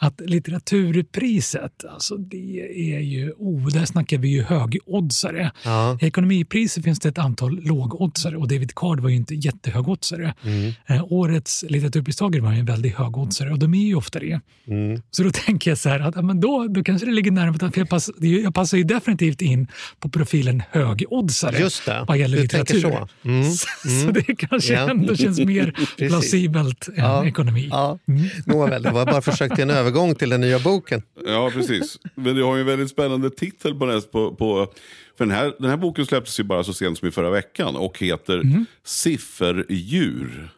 [0.02, 2.62] att litteraturpriset, alltså det
[2.96, 5.52] är ju, oh, där snackar vi ju högoddsare.
[5.66, 5.98] Ja.
[6.02, 10.34] I ekonomipriset finns det ett antal lågoddsare och David Card var ju inte jättehögoddsare.
[10.44, 10.72] Mm.
[10.88, 14.40] Eh, årets litteraturpristagare var ju en väldigt högoddsare och de är ju ofta det.
[14.68, 15.02] Mm.
[15.12, 17.72] Så då tänker jag så här att ja, men då, då kanske det ligger närmare,
[17.72, 19.68] för jag, pass, jag passar ju definitivt in
[20.00, 22.82] på profilen högoddsare Just det, vad gäller du litteratur.
[22.82, 23.08] så.
[23.26, 23.44] Mm.
[23.60, 23.68] Så,
[24.06, 24.90] så det kanske Ja.
[24.90, 27.26] ändå känns mer plausibelt än Ja.
[27.26, 27.68] ekonomi.
[27.72, 28.00] Ja.
[28.46, 31.02] Nåväl, det var bara försök till en övergång till den nya boken.
[31.26, 32.00] Ja, precis.
[32.16, 34.02] Men du har ju en väldigt spännande titel på den.
[34.02, 34.74] På, på,
[35.18, 37.76] för den, här, den här boken släpptes ju bara så sent som i förra veckan
[37.76, 40.50] och heter Sifferdjur.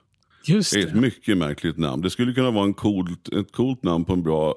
[0.46, 2.02] Just Det är ett mycket märkligt namn.
[2.02, 4.56] Det skulle kunna vara en coolt, ett coolt namn på en bra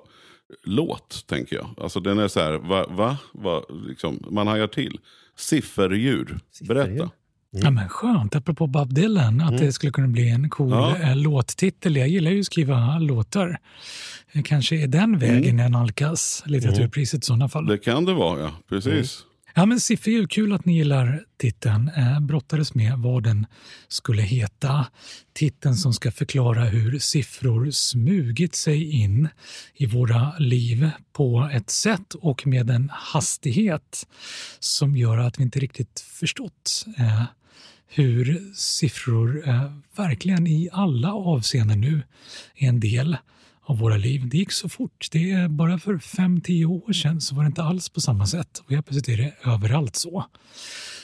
[0.64, 1.74] låt, tänker jag.
[1.78, 2.86] Alltså den är så här, va?
[2.88, 3.18] va?
[3.32, 4.98] va liksom, man hajar till.
[5.36, 6.38] Sifferdjur.
[6.68, 7.10] Berätta.
[7.62, 10.96] Ja, men skönt, apropå Bob Dylan, att det skulle kunna bli en cool Ja.
[10.96, 11.96] eh, låttitel.
[11.96, 13.58] Jag gillar ju att skriva låtar.
[14.44, 17.66] Kanske är den vägen jag nalkas litteraturpriset i sådana fall.
[17.66, 18.50] Det kan det vara, ja.
[18.68, 19.24] Precis.
[19.56, 21.90] Ja, men Sifferdjur, kul att ni gillar titeln.
[21.96, 23.46] Eh, brottades med vad den
[23.88, 24.86] skulle heta.
[25.34, 29.28] Titeln som ska förklara hur siffror smugit sig in
[29.74, 34.06] i våra liv på ett sätt och med en hastighet
[34.58, 37.22] som gör att vi inte riktigt förstått eh,
[37.88, 39.62] hur siffror eh,
[39.96, 42.02] verkligen i alla avseenden nu
[42.56, 43.16] är en del
[43.66, 44.28] av våra liv.
[44.28, 45.08] Det gick så fort.
[45.12, 48.26] Det är bara för fem tio år sedan så var det inte alls på samma
[48.26, 48.62] sätt.
[48.64, 50.24] Och helt plötsligt är det överallt så.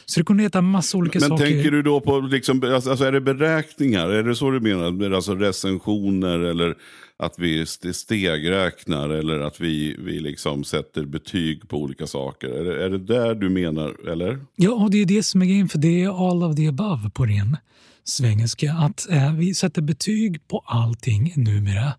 [0.07, 1.45] Så det kunde heta massa olika Men saker.
[1.45, 4.09] tänker du då på, liksom, alltså, alltså, är det beräkningar?
[4.09, 5.15] Är det så du menar?
[5.15, 6.75] Alltså recensioner eller
[7.21, 12.49] att vi stegräknar eller att vi, vi liksom sätter betyg på olika saker?
[12.49, 14.39] Är det, är det där du menar, eller?
[14.57, 17.11] Ja, och det är det som är grejen, för det är all of the above
[17.11, 17.57] på ren
[18.05, 18.73] svengelska.
[18.73, 21.93] Att eh, vi sätter betyg på allting numera.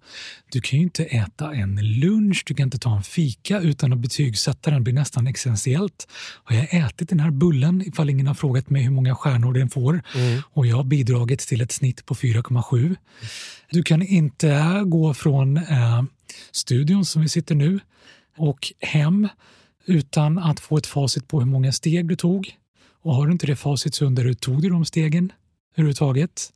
[0.52, 4.00] Du kan ju inte äta en lunch, du kan inte ta en fika utan att
[4.00, 4.84] betygsätta den.
[4.84, 6.08] Blir nästan essentiellt.
[6.44, 9.70] Har jag ätit den här bullen, ifall ingen har frågat mig hur många stjärnor den
[9.70, 10.02] får,
[10.54, 12.96] och jag har bidragit till ett snitt på 4,7.
[13.72, 16.04] Du kan inte gå från eh,
[16.52, 17.80] studion som vi sitter nu
[18.38, 19.28] och hem
[19.86, 22.56] utan att få ett facit på hur många steg du tog.
[23.04, 25.32] Och har du inte det facit så undrar du, tog du de stegen
[25.76, 26.50] överhuvudtaget?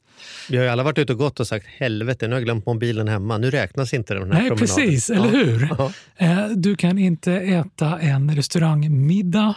[0.49, 2.65] Vi har ju alla varit ute och gått och sagt helvete, nu har jag glömt
[2.65, 3.38] mobilen hemma.
[3.38, 4.58] Nu räknas inte den här Nej, promenaden.
[4.86, 5.69] precis, eller hur?
[5.78, 5.91] Ja.
[6.17, 9.56] Eh, Du kan inte äta en restaurangmiddag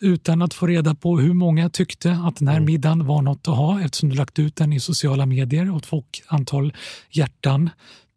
[0.00, 3.56] utan att få reda på hur många tyckte att den här middagen var något att
[3.56, 6.72] ha eftersom du lagt ut den i sociala medier och fått antal
[7.10, 7.70] hjärtan,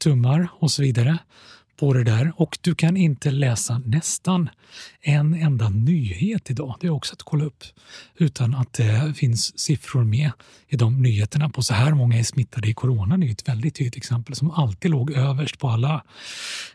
[0.04, 1.18] tummar och så vidare
[1.80, 2.34] på det där.
[2.36, 4.50] Och du kan inte läsa nästan
[5.02, 6.76] en enda nyhet idag.
[6.80, 7.64] Det är också att kolla upp
[8.18, 10.32] utan att det finns siffror med
[10.68, 13.18] i de nyheterna på så här många är smittade i corona.
[13.18, 16.04] Det är ju ett väldigt tydligt exempel som alltid låg överst på alla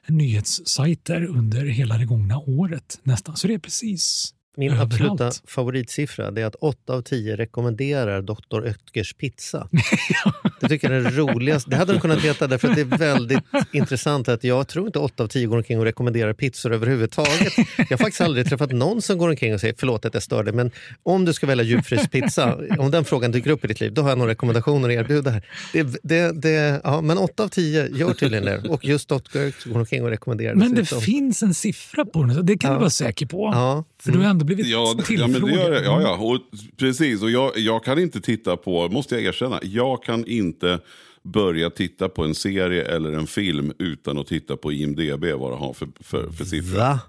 [0.06, 3.36] nyhetssajter under hela det gångna året nästan.
[3.36, 4.92] Så det är precis min överallt.
[4.92, 8.60] absoluta favoritsiffra är att 8 av 10 rekommenderar Dr.
[8.60, 9.68] Oetkers pizza.
[10.60, 11.70] Det tycker jag är det roligaste.
[11.70, 13.38] Det hade den kunnat därför att det är väldigt
[13.72, 17.52] intressant att jag tror inte 8 av 10 går omkring och rekommenderar pizzor överhuvudtaget.
[17.76, 20.44] Jag har faktiskt aldrig träffat någon som går omkring och säger förlåt att jag stör
[20.44, 20.70] dig men
[21.02, 24.02] om du ska välja djupfryst pizza, om den frågan dyker upp i ditt liv, då
[24.02, 25.46] har jag några rekommendationer att erbjuda här.
[25.72, 29.14] Det, det, det, ja, men 8 av 10 gör tydligen det och just Dr.
[29.14, 32.74] Oetker går omkring och rekommenderar Men det finns en siffra på den, det kan Ja.
[32.74, 33.50] du vara säker på.
[33.54, 33.84] Ja.
[34.00, 35.30] För du har ändå blivit Ja, ja, tillfrågad.
[35.42, 35.84] men det gör det.
[35.84, 36.16] Ja, ja.
[36.16, 36.40] Och,
[36.76, 40.80] precis, och jag, jag kan inte titta på, måste jag erkänna, jag kan inte
[41.24, 45.56] börja titta på en serie eller en film utan att titta på IMDB vad det
[45.56, 46.78] har för, för, för siffror.
[46.78, 47.00] Va?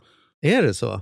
[0.41, 1.02] Är det så?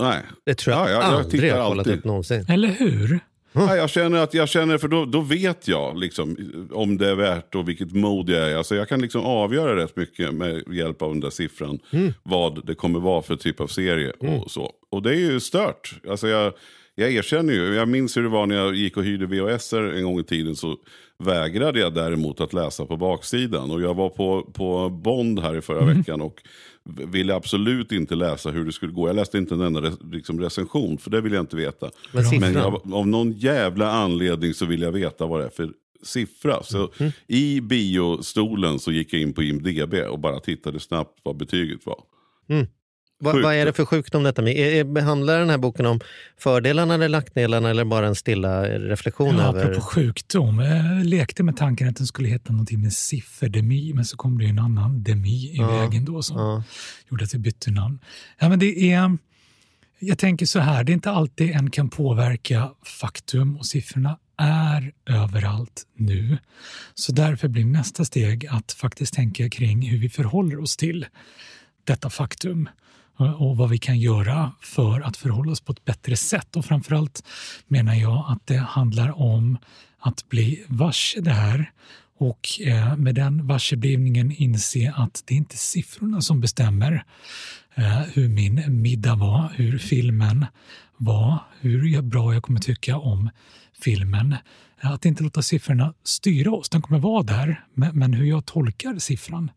[0.00, 0.22] Nej.
[0.46, 2.46] Det tror jag Ja, ja, jag aldrig jag har kollat upp någonsin.
[2.48, 3.20] Eller hur?
[3.56, 6.36] Nej, jag känner att jag känner, för då, då vet jag liksom,
[6.72, 8.56] om det är värt och vilket mod jag är.
[8.56, 11.78] Alltså, jag kan liksom avgöra rätt mycket med hjälp av den där siffran.
[12.22, 14.70] Vad det kommer vara för typ av serie och så.
[14.90, 15.94] Och det är ju stört.
[16.08, 16.52] Alltså, jag,
[16.94, 20.04] jag erkänner ju, jag minns hur det var när jag gick och hyrde VHS en
[20.04, 20.56] gång i tiden.
[20.56, 20.76] Så
[21.18, 23.70] vägrade jag däremot att läsa på baksidan.
[23.70, 25.96] Och jag var på, på Bond här i förra Mm.
[25.98, 26.42] veckan och
[26.86, 29.08] ville absolut inte läsa hur det skulle gå.
[29.08, 31.90] Jag läste inte en enda res- liksom recension, för det vill jag inte veta.
[32.12, 32.52] Men siffran?
[32.52, 35.70] jag, av någon jävla anledning så vill jag veta vad det är för
[36.02, 36.62] siffra.
[36.62, 37.12] Så Mm.
[37.26, 42.00] i biostolen så gick jag in på IMDB och bara tittade snabbt vad betyget var.
[43.18, 44.56] Va, vad är det för sjukdom detta med?
[44.56, 46.00] Är, är, behandlar den här boken om
[46.38, 49.64] fördelarna eller nackdelarna eller bara en stilla reflektion Ja, över...
[49.64, 50.58] apropå sjukdom.
[50.58, 54.44] Jag lekte med tanken att den skulle heta någonting med sifferdemi, men så kom det
[54.46, 56.62] en annan demi i Ja, vägen då som ja.
[57.10, 57.98] gjorde att vi bytte namn.
[58.38, 59.18] Ja, men det är,
[59.98, 64.92] jag tänker så här, det är inte alltid en kan påverka faktum och siffrorna är
[65.06, 66.38] överallt nu.
[66.94, 71.06] Så därför blir nästa steg att faktiskt tänka kring hur vi förhåller oss till
[71.84, 72.68] detta faktum
[73.16, 76.56] och vad vi kan göra för att förhålla oss på ett bättre sätt.
[76.56, 77.22] Och framförallt
[77.66, 79.58] menar jag att det handlar om
[79.98, 81.70] att bli varse det här
[82.18, 87.04] och eh, med den varseblivningen inse att det inte är siffrorna som bestämmer
[87.74, 90.46] eh, hur min middag var, hur filmen
[90.96, 93.30] var, hur bra jag kommer tycka om
[93.82, 94.34] filmen.
[94.80, 96.68] Att inte låta siffrorna styra oss.
[96.68, 99.50] Den kommer vara där, men hur jag tolkar siffran,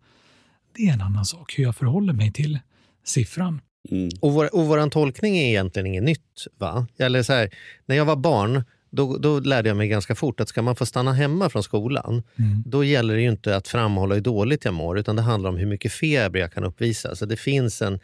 [0.76, 1.57] det är en annan sak.
[1.57, 2.60] Hur jag förhåller mig till
[3.04, 3.62] siffran.
[3.91, 4.10] Mm.
[4.22, 6.45] Och, vår, och våran tolkning är egentligen inget nytt.
[6.58, 6.88] va?
[6.97, 7.50] Eller så här,
[7.86, 10.86] när jag var barn då, då lärde jag mig ganska fort att ska man få
[10.86, 12.64] stanna hemma från skolan Mm.
[12.66, 15.58] då gäller det ju inte att framhålla hur dåligt jag mår utan det handlar om
[15.58, 17.16] hur mycket feber jag kan uppvisa.
[17.16, 18.00] Så det finns en,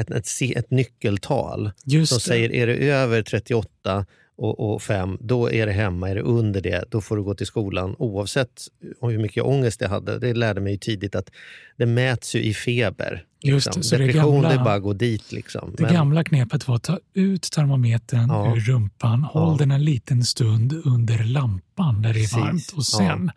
[0.00, 0.26] ett, ett,
[0.56, 2.20] ett nyckeltal Just som det.
[2.22, 4.06] säger är det över 38
[4.38, 6.10] och, och 5 då är det hemma.
[6.10, 8.62] Är det under det då får du gå till skolan oavsett
[9.00, 10.18] hur mycket ångest jag hade.
[10.18, 11.30] Det lärde mig ju tidigt att
[11.76, 13.24] det mäts ju i feber.
[13.42, 13.80] Just liksom.
[13.82, 15.32] det, så det Depression gamla- det är bara att gå dit.
[15.32, 15.74] Liksom.
[15.76, 18.56] Det Men- gamla knepet var att ta ut termometern Ja.
[18.56, 19.56] ur rumpan, håll Ja.
[19.58, 22.32] den en liten stund under lampan där det är Precis.
[22.36, 23.30] varmt och sen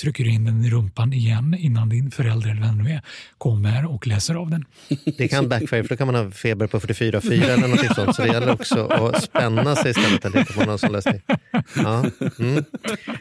[0.00, 3.02] trycker du in den i rumpan igen innan din förälder eller vem det nu är
[3.38, 4.64] kommer och läser av den.
[5.18, 8.16] Det kan backfire för då kan man ha feber på 44,4 eller något sånt.
[8.16, 10.24] Så det gäller också att spänna sig istället.
[10.36, 11.22] Inte på någon som läser.
[11.76, 12.04] Ja.
[12.38, 12.64] Mm.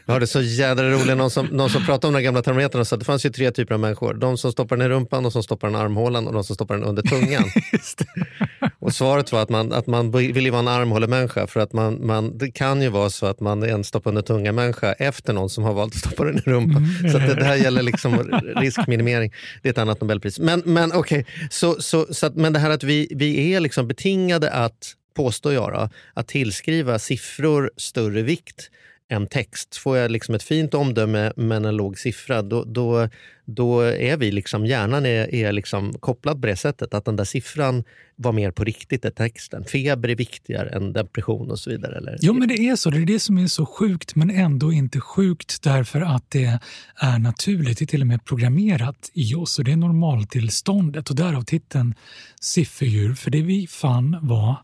[0.05, 2.87] Jag hörde så jädra roligt någon som, någon som pratade om den gamla termometern och
[2.87, 4.13] sa att det fanns ju tre typer av människor.
[4.13, 6.55] De som stoppar den i rumpan, de som stoppar den i armhålan och de som
[6.55, 7.43] stoppar den under tungan.
[8.79, 12.05] Och svaret var att man, att man vill ju vara en armhålemänniska för att man,
[12.05, 15.49] man, det kan ju vara så att man är en stoppa under tunga-människa efter någon
[15.49, 16.83] som har valt att stoppa den i rumpan.
[16.99, 19.33] Mm, så att det, det här gäller liksom riskminimering.
[19.61, 20.39] Det är ett annat Nobelpris.
[20.39, 23.87] Men, men okej, så, så, så att, men det här att vi, vi är liksom
[23.87, 28.69] betingade att, påstår jag då, att tillskriva siffror större vikt
[29.07, 29.77] en text.
[29.77, 33.09] Får jag liksom ett fint omdöme men en låg siffra, då, då,
[33.45, 37.23] då är vi liksom, hjärnan är, är liksom kopplad på det sättet att den där
[37.23, 37.83] siffran
[38.15, 39.63] var mer på riktigt än texten.
[39.65, 41.97] Feber är viktigare än depression och så vidare.
[41.97, 42.17] Eller?
[42.21, 42.89] Jo, men det är så.
[42.89, 46.59] Det är det som är så sjukt, men ändå inte sjukt därför att det
[46.95, 47.77] är naturligt.
[47.77, 51.95] Det är till och med programmerat i oss och det är normaltillståndet och därav titeln
[52.41, 53.13] sifferdjur.
[53.13, 54.57] För det vi fann var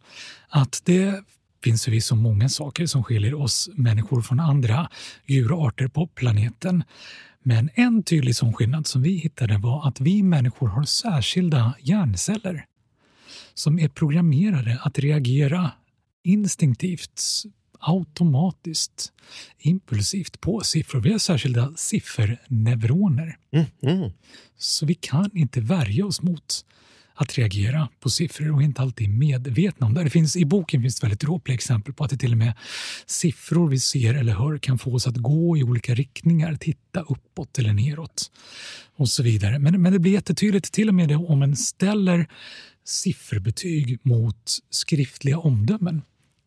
[0.49, 1.23] att det
[1.63, 4.89] finns förvisso många saker som skiljer oss människor från andra
[5.25, 6.83] djurarter på planeten.
[7.43, 12.65] Men en tydlig sån skillnad som vi hittade var att vi människor har särskilda hjärnceller
[13.53, 15.71] som är programmerade att reagera
[16.23, 17.21] instinktivt,
[17.79, 19.11] automatiskt,
[19.59, 20.99] impulsivt på siffror.
[20.99, 23.37] Vi har särskilda sifferneuroner.
[23.51, 24.11] Mm, mm.
[24.57, 26.65] Så vi kan inte värja oss mot
[27.21, 30.03] att reagera på siffror och inte alltid medvetna om det.
[30.03, 32.53] det finns, I boken finns det väldigt dråpliga exempel på att det till och med
[33.05, 37.59] siffror vi ser eller hör kan få oss att gå i olika riktningar, titta uppåt
[37.59, 38.31] eller neråt
[38.95, 39.59] och så vidare.
[39.59, 42.27] Men, men det blir jättetydligt till och med det om en ställer
[42.85, 46.01] sifferbetyg mot skriftliga omdömen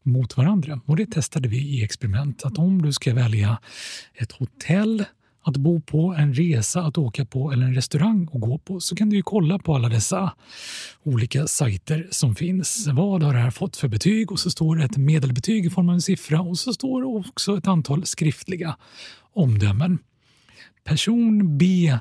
[0.04, 0.80] mot varandra.
[0.86, 2.44] Och det testade vi i experiment.
[2.44, 3.58] Att om du ska välja
[4.14, 5.04] ett hotell
[5.44, 8.96] att bo på, en resa att åka på eller en restaurang att gå på så
[8.96, 10.32] kan du ju kolla på alla dessa
[11.02, 12.88] olika sajter som finns.
[12.92, 14.32] Vad har det här fått för betyg?
[14.32, 17.06] Och så står det ett medelbetyg i form av en siffra och så står det
[17.06, 18.76] också ett antal skriftliga
[19.32, 19.98] omdömen.
[20.84, 21.92] Person B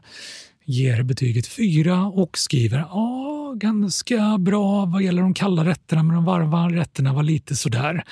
[0.66, 6.26] ger betyget 4 och skriver ja, ganska bra vad gäller de kalla rätterna men de
[6.26, 8.04] varma rätterna var lite sådär.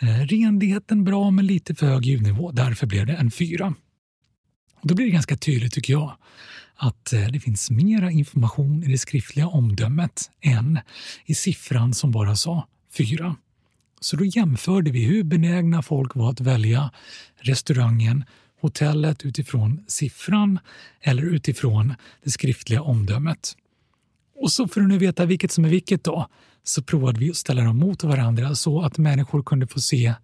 [0.00, 3.74] Eh, renligheten bra men lite för hög ljudnivå, därför blev det en 4.
[4.82, 6.16] Då blir det ganska tydligt tycker jag
[6.76, 10.80] att eh, det finns mera information i det skriftliga omdömet än
[11.24, 13.36] i siffran som bara sa 4.
[14.00, 16.90] Så då jämförde vi hur benägna folk var att välja
[17.40, 18.24] restaurangen,
[18.60, 20.58] hotellet utifrån siffran
[21.00, 23.56] eller utifrån det skriftliga omdömet.
[24.40, 26.28] Och så för att nu veta vilket som är vilket då,
[26.64, 30.14] så provade vi att ställa dem mot varandra så att människor kunde få se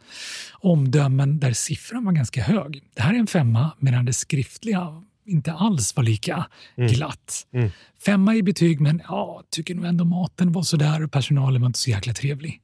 [0.53, 2.83] omdömen där siffran var ganska hög.
[2.95, 7.47] Det här är en femma medan det skriftliga inte alls var lika glatt.
[7.53, 7.71] Mm.
[8.05, 11.79] Femma i betyg, men ja, tycker nog ändå maten var sådär och personalen var inte
[11.79, 12.61] så jäkla trevlig.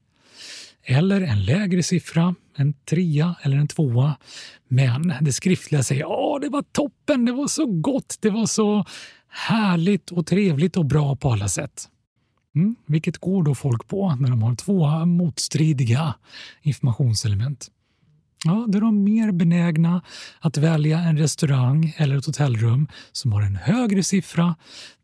[0.85, 4.16] Eller en lägre siffra, en trea eller en tvåa.
[4.68, 8.85] Men det skriftliga säger ja, det var toppen, det var så gott, det var så
[9.29, 11.89] härligt och trevligt och bra på alla sätt.
[12.61, 16.14] Mm, vilket går då folk på när de har två motstridiga
[16.62, 17.70] informationselement?
[18.44, 20.02] Ja, då är de mer benägna
[20.40, 24.54] att välja en restaurang eller ett hotellrum som har en högre siffra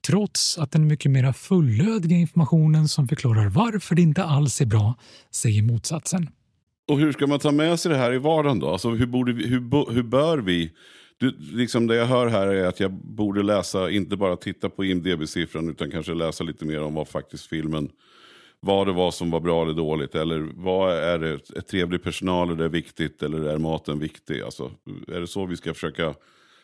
[0.07, 4.95] trots att den mycket mer fullödiga informationen som förklarar varför det inte alls är bra
[5.31, 6.31] säger motsatsen.
[6.89, 8.71] Och hur ska man ta med sig det här i vardagen då?
[8.71, 10.73] Alltså hur, borde vi, hur, hur bör vi?
[11.19, 14.85] Du, liksom det jag hör här är att jag borde läsa, inte bara titta på
[14.85, 17.89] IMDB-siffran utan kanske läsa lite mer om vad faktiskt filmen,
[18.61, 20.15] vad det var som var bra eller dåligt.
[20.15, 24.41] Eller vad är det, är trevlig personal, är det viktigt eller är maten viktig?
[24.43, 24.71] Alltså,
[25.09, 26.15] är det så vi ska försöka,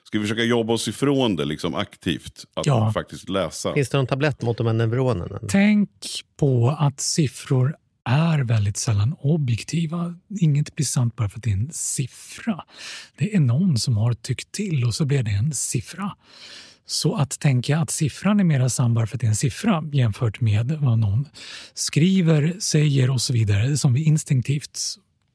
[0.04, 2.44] ska vi försöka jobba oss ifrån det liksom aktivt?
[2.54, 2.92] Att Ja.
[2.94, 3.74] faktiskt läsa?
[3.74, 5.40] Finns det någon tablett mot de här neuronerna?
[5.48, 5.90] Tänk
[6.36, 10.14] på att siffror är väldigt sällan objektiva.
[10.40, 12.64] Inget blir sant bara för att det är en siffra.
[13.16, 16.16] Det är någon som har tyckt till och så blir det en siffra.
[16.86, 19.84] Så att tänka att siffran är mera sann bara för att det är en siffra
[19.92, 21.28] jämfört med vad någon
[21.74, 24.80] skriver, säger och så vidare som vi instinktivt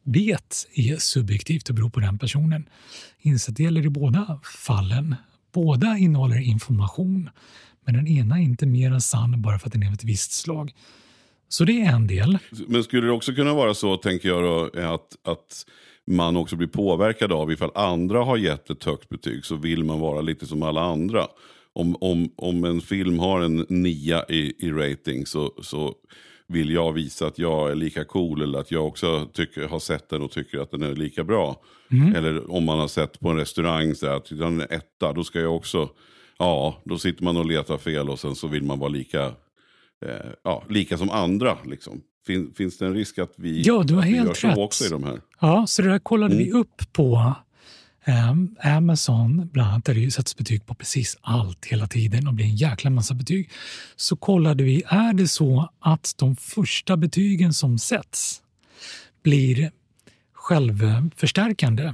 [0.04, 2.70] vet är subjektivt och beror på den personen.
[3.22, 5.16] Inse att det gäller i båda fallen.
[5.54, 7.30] Båda innehåller information
[7.86, 10.32] men den ena är inte mera sann bara för att den är av ett visst
[10.32, 10.74] slag.
[11.50, 12.38] Så det är en del.
[12.68, 15.66] Men skulle det också kunna vara så, tänker jag, då, att, att
[16.06, 20.00] man också blir påverkad av ifall andra har gett ett högt betyg så vill man
[20.00, 21.28] vara lite som alla andra.
[21.74, 25.96] Om, om, om en film har en nia i, i rating så, så
[26.48, 30.10] vill jag visa att jag är lika cool eller att jag också tycker, har sett
[30.10, 31.62] den och tycker att den är lika bra.
[32.16, 35.40] Eller om man har sett på en restaurang så att den är etta, då ska
[35.40, 35.90] jag också,
[36.38, 39.32] ja, då sitter man och letar fel och sen så vill man vara lika,
[40.06, 41.58] eh, ja, lika som andra.
[41.66, 42.02] Liksom.
[42.28, 44.58] Fin, finns det en risk att vi, Ja, du har vi helt gör så rätt.
[44.58, 45.22] också i de här?
[45.42, 46.58] Ja, så det där kollade vi Mm.
[46.62, 47.34] upp på
[48.06, 52.46] ehm, Amazon, bland annat, där det sätts betyg på precis allt hela tiden och blir
[52.46, 53.50] en jäkla massa betyg.
[53.96, 58.42] Så kollade vi, är det så att de första betygen som sätts
[59.24, 59.72] blir
[60.34, 61.94] självförstärkande?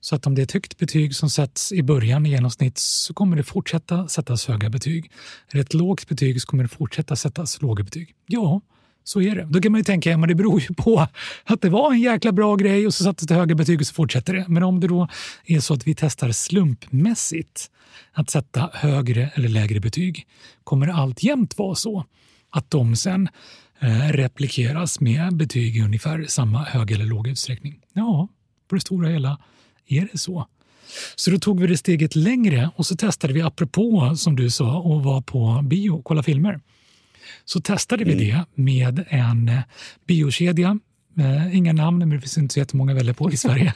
[0.00, 3.14] Så att om det är ett högt betyg som sätts i början i genomsnitt så
[3.14, 5.10] kommer det fortsätta sättas höga betyg.
[5.48, 8.14] Är det ett lågt betyg så kommer det fortsätta sättas låga betyg.
[8.26, 8.60] Ja,
[9.04, 9.44] så är det.
[9.50, 11.06] Då kan man ju tänka att det beror ju på
[11.44, 13.94] att det var en jäkla bra grej och så sattes det höga betyg och så
[13.94, 14.44] fortsätter det.
[14.48, 15.08] Men om det då
[15.44, 17.70] är så att vi testar slumpmässigt
[18.12, 20.26] att sätta högre eller lägre betyg
[20.64, 22.04] kommer det alltjämt vara så
[22.50, 23.28] att de sen
[23.80, 27.80] eh, replikeras med betyg i ungefär samma hög eller låg utsträckning.
[27.92, 28.28] Ja,
[28.68, 29.38] på det stora hela
[29.88, 30.46] är det så.
[31.16, 34.78] Så då tog vi det steget längre och så testade vi, apropå som du sa,
[34.78, 36.60] att vara på bio och kolla filmer.
[37.44, 39.50] Så testade vi det med en
[40.06, 40.78] biokedja.
[41.18, 43.74] Eh, inga namn, men det finns inte så jättemånga att välja på i Sverige.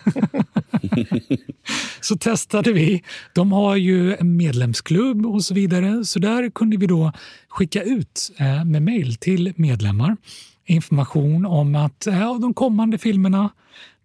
[2.00, 3.02] så testade vi.
[3.34, 6.04] De har ju en medlemsklubb och så vidare.
[6.04, 7.12] Så där kunde vi då
[7.48, 10.16] skicka ut eh, med mejl till medlemmar
[10.64, 13.50] information om att eh, ja, de kommande filmerna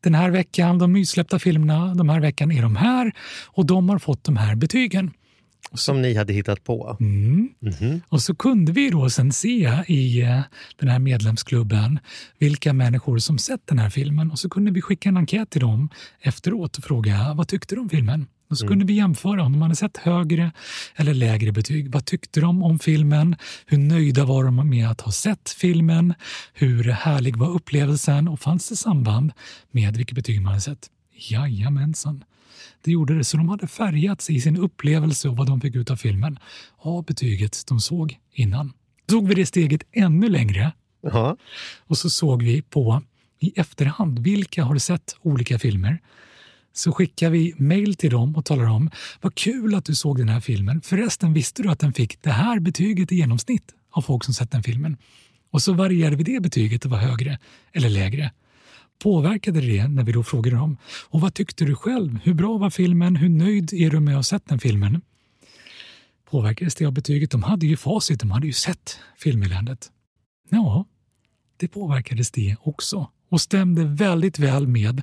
[0.02, 3.12] den här veckan, de nysläppta filmerna de här veckan är de här
[3.46, 5.12] och de har fått de här betygen.
[5.74, 6.98] Som ni hade hittat på?
[7.00, 7.50] Mm.
[7.60, 8.02] Mhm.
[8.10, 10.42] Och så kunde vi då sen se i eh,
[10.80, 12.00] den här medlemsklubben
[12.38, 15.62] vilka människor som sett den här filmen och så kunde vi skicka en enkät till
[15.62, 15.90] dem
[16.22, 18.28] efteråt och fråga vad tyckte de om filmen?
[18.50, 20.52] Och så kunde vi jämföra om de hade sett högre
[20.96, 21.92] eller lägre betyg.
[21.92, 23.36] Vad tyckte de om filmen?
[23.66, 26.14] Hur nöjda var de med att ha sett filmen?
[26.54, 28.28] Hur härlig var upplevelsen?
[28.28, 29.32] Och fanns det samband
[29.72, 30.90] med vilket betyg man hade sett?
[31.30, 32.24] Jajamensan.
[32.84, 35.92] Det gjorde det, så de hade färgats i sin upplevelse och vad de fick ut
[35.92, 36.40] av filmen
[36.78, 38.74] av betyget de såg innan.
[39.08, 40.72] Tog vi det steget ännu längre
[41.02, 41.38] Jaha.
[41.80, 43.02] och så såg vi på
[43.40, 46.00] i efterhand vilka har sett olika filmer.
[46.78, 48.90] Så skickar vi mejl till dem och talar om
[49.22, 50.82] vad kul att du såg den här filmen.
[50.82, 54.52] Förresten visste du att den fick det här betyget i genomsnitt av folk som sett
[54.52, 54.98] den filmen.
[55.52, 57.40] Och så varierade vi det betyget och var högre
[57.74, 58.32] eller lägre.
[59.04, 60.78] Påverkade det när vi då frågade dem?
[61.10, 62.20] Och vad tyckte du själv?
[62.24, 63.16] Hur bra var filmen?
[63.16, 65.02] Hur nöjd är du med att ha sett den filmen?
[66.30, 67.32] Påverkades det av betyget?
[67.32, 69.92] De hade ju facit, de hade ju sett filmeländet.
[70.50, 70.86] Ja,
[71.58, 75.02] det påverkades det också och stämde väldigt väl med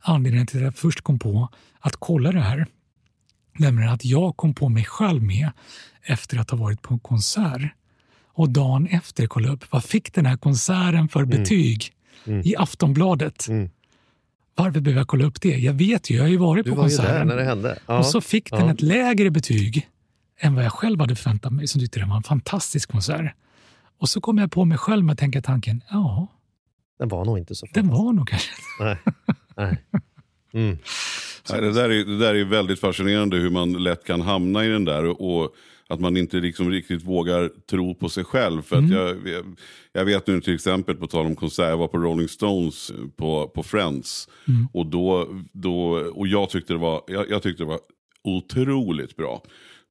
[0.00, 1.48] anledningen till att jag först kom på
[1.80, 2.66] att kolla det här.
[3.58, 5.50] Nämligen att jag kom på mig själv med
[6.02, 7.62] efter att ha varit på en konsert
[8.34, 11.92] och dagen efter kolla upp vad fick den här konserten för betyg
[12.44, 13.46] i Aftonbladet.
[14.54, 15.48] Varför behöver jag kolla upp det?
[15.58, 17.26] Jag vet ju, jag har ju varit Du på var konserten.
[17.26, 17.78] när det hände.
[17.86, 17.98] Ja.
[17.98, 18.72] Och så fick den Ja.
[18.72, 19.88] ett lägre betyg
[20.40, 23.34] än vad jag själv hade förväntat mig, som tyckte det var en fantastisk konsert.
[23.98, 26.26] Och så kom jag på mig själv med att tänka tanken, ja,
[26.98, 28.50] Den var nog inte så den var nog kanske...
[28.80, 28.96] Nej.
[29.56, 29.84] Nej.
[30.54, 30.78] Mm.
[31.50, 34.68] Nej, det, där är, det där är väldigt fascinerande hur man lätt kan hamna i
[34.68, 35.54] den där och,
[35.88, 38.62] att man inte liksom riktigt vågar tro på sig själv.
[38.62, 38.96] För att Mm.
[38.96, 39.44] jag, jag,
[39.92, 43.48] jag vet nu till exempel, på tal om konsert, jag var på Rolling Stones på,
[43.48, 44.28] på Friends.
[44.48, 44.68] Mm.
[44.72, 47.80] Och, då, då, och jag, tyckte det var, jag, jag tyckte det var
[48.24, 49.42] otroligt bra.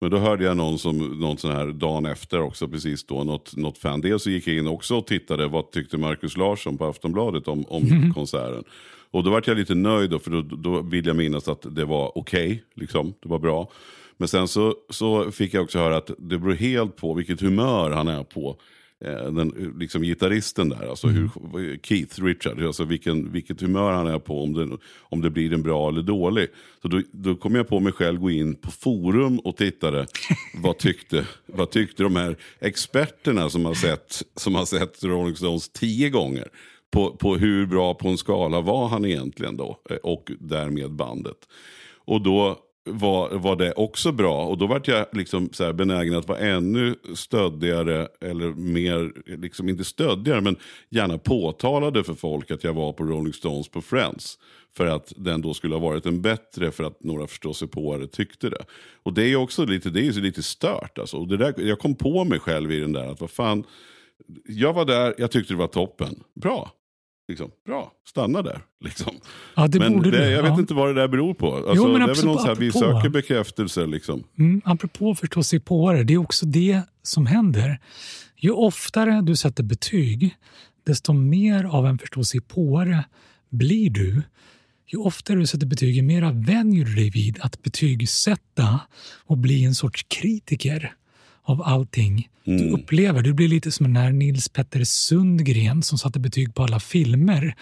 [0.01, 3.55] Men då hörde jag någon, som, någon sån här dagen efter också, precis då, något,
[3.55, 4.01] något fan.
[4.01, 7.65] Dels så gick jag in också och tittade, vad tyckte Markus Larsson på Aftonbladet om,
[7.67, 8.13] om Mm.
[8.13, 8.63] konserten.
[9.11, 11.85] Och då var jag lite nöjd, då, för då, då vill jag minnas att det
[11.85, 13.13] var okej, liksom.
[13.23, 13.71] det var bra.
[14.17, 17.91] Men sen så, så fick jag också höra att det beror helt på vilket humör
[17.91, 18.57] han är på.
[19.05, 21.29] Eh, den, liksom gitarristen där, alltså hur,
[21.83, 25.63] Keith Richard, alltså vilken, vilket humör han är på, om det, om det blir en
[25.63, 26.47] bra eller dålig.
[26.81, 30.07] Så då, då kom jag på mig själv gå in på forum och tittade,
[30.63, 35.69] vad tyckte, vad tyckte de här experterna som har sett, som har sett Rolling Stones
[35.69, 36.47] tio gånger,
[36.91, 41.37] på, på hur bra på en skala var han egentligen då, eh, och därmed bandet.
[42.05, 44.45] Och då var, var det också bra.
[44.45, 49.69] Och då var jag liksom så här benägen att vara ännu stöddigare, eller mer, liksom
[49.69, 50.55] inte stöddigare, men
[50.89, 54.39] gärna påtalade för folk att jag var på Rolling Stones på Friends.
[54.73, 58.65] För att den då skulle ha varit en bättre, för att några förståsigpåare tyckte det.
[59.03, 60.97] Och det är ju också lite, det är lite stört.
[60.97, 61.17] Alltså.
[61.17, 63.63] Och det där, jag kom på mig själv i den där, att vad fan,
[64.45, 66.23] jag var där, jag tyckte det var toppen.
[66.41, 66.71] Bra.
[67.31, 68.61] Liksom, bra, stanna där.
[68.83, 69.15] Liksom.
[69.55, 70.31] Ja, det men borde det, du.
[70.31, 70.59] jag vet ja.
[70.59, 71.55] inte vad det där beror på.
[71.55, 73.85] Alltså, Jo, men det är väl så här, vi söker bekräftelse.
[73.85, 74.23] Liksom.
[74.39, 77.79] Mm, apropå förstå sig på det, det är också det som händer.
[78.37, 80.35] Ju oftare du sätter betyg,
[80.85, 83.03] desto mer av en förståsigpåare
[83.49, 84.21] blir du.
[84.87, 88.79] Ju oftare du sätter betyg, ju mera vänjer du dig vid att betygsätta
[89.25, 90.93] och bli en sorts kritiker
[91.43, 93.21] av allting du upplever.
[93.21, 97.55] Du blir lite som den här Nils Petter Sundgren som satte betyg på alla filmer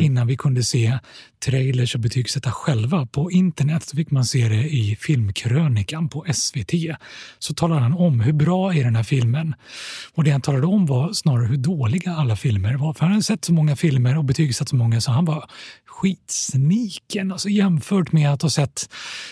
[0.00, 0.98] innan vi kunde se
[1.44, 3.82] trailers och betygsätta själva på internet.
[3.82, 6.72] Så fick man se det i filmkrönikan på SVT.
[7.38, 9.54] Så talade han om hur bra är den här filmen.
[10.14, 12.94] Och det han talade om var snarare hur dåliga alla filmer var.
[12.94, 15.50] För han hade sett så många filmer och betygsatt så många så han var
[15.96, 17.32] skitsniken.
[17.32, 18.88] Alltså jämfört med att ha sett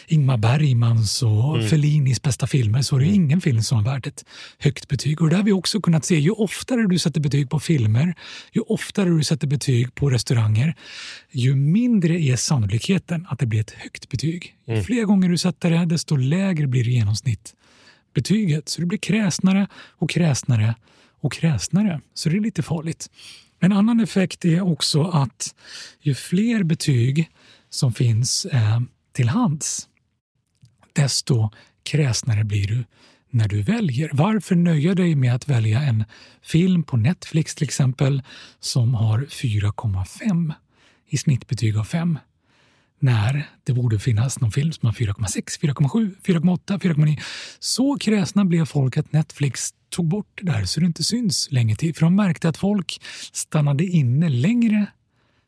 [0.06, 4.24] Ingmar Bergmans och Fellinis bästa filmer så är det ingen film som har värt ett
[4.58, 5.22] högt betyg.
[5.22, 6.18] Och det har vi också kunnat se.
[6.18, 8.14] Ju oftare du sätter betyg på filmer,
[8.52, 10.74] ju oftare du sätter betyg på restauranger,
[11.30, 14.56] ju mindre är sannolikheten att det blir ett högt betyg.
[14.66, 17.54] Ju fler gånger du sätter det, desto lägre blir det genomsnitt
[18.14, 18.68] betyget.
[18.68, 19.66] Så det blir kräsnare
[19.98, 20.74] och kräsnare
[21.20, 22.00] och kräsnare.
[22.14, 23.10] Så det är lite farligt.
[23.60, 25.54] En annan effekt är också att
[26.00, 27.30] ju fler betyg
[27.70, 28.80] som finns eh,
[29.12, 29.88] till hands,
[30.92, 31.50] desto
[31.82, 32.84] kräsnare blir du
[33.30, 34.10] när du väljer.
[34.12, 36.04] Varför nöja dig med att välja en
[36.42, 38.22] film på Netflix till exempel
[38.60, 40.52] som har 4,5
[41.08, 42.18] i snittbetyg av 5
[43.00, 47.20] när det borde finnas någon film som har 4,6, 4,7, 4,8, 4,9.
[47.58, 51.76] Så kräsna blev folk att Netflix tog bort det där så det inte syns länge
[51.76, 51.94] till.
[51.94, 53.00] För de märkte att folk
[53.32, 54.86] stannade inne längre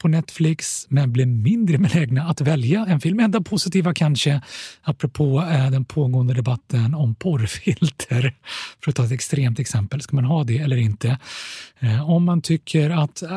[0.06, 3.20] på Netflix men blev mindre benägna att välja en film.
[3.20, 4.40] Enda positiva kanske,
[4.82, 8.34] apropå eh, den pågående debatten om porrfilter,
[8.84, 10.00] för att ta ett extremt exempel.
[10.00, 11.18] Ska man ha det eller inte?
[11.80, 13.30] Eh, om man tycker att eh,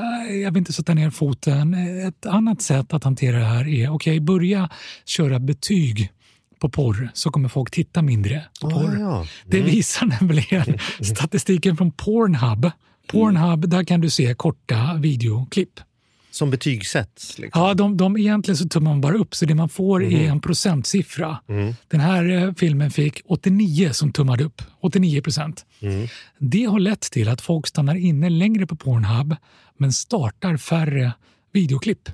[0.44, 1.74] jag vill inte sätta ner foten.
[2.08, 4.70] Ett annat sätt att hantera det här är okej, börja
[5.06, 6.12] köra betyg
[6.60, 8.98] på porr så kommer folk titta mindre på Ah, porr.
[9.00, 9.26] ja.
[9.46, 10.78] Det visar nämligen
[11.16, 12.72] statistiken från Pornhub.
[13.08, 15.80] Pornhub, där kan du se korta videoklipp.
[16.32, 17.40] Som betygsätts?
[17.40, 17.62] Liksom.
[17.62, 20.42] Ja, de, de egentligen så tummar man bara upp, så det man får är en
[20.42, 21.38] procentsiffra.
[21.88, 24.62] Den här eh, filmen fick 89 som tummade upp.
[24.82, 25.66] 89 procent.
[26.38, 29.36] Det har lett till att folk stannar inne längre på Pornhub
[29.78, 31.14] men startar färre
[31.54, 32.10] videoklipp.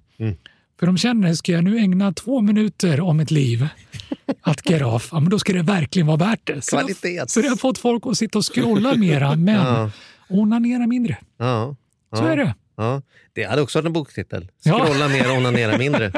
[0.80, 3.68] För de känner, ska jag nu ägna två minuter om mitt liv
[4.42, 6.62] att get off, ja, men då ska det verkligen vara värt det.
[6.62, 7.24] Så, det Kvalitet.
[7.28, 9.92] så det har fått folk att sitta och scrolla mera, men
[10.30, 11.18] onanera mindre.
[11.38, 11.76] Ja.
[12.16, 12.56] Så är det.
[12.78, 13.02] Ja,
[13.34, 14.48] det hade också varit en boktitel.
[14.64, 14.86] Ja.
[14.86, 16.12] Scrolla mer och onanera mindre.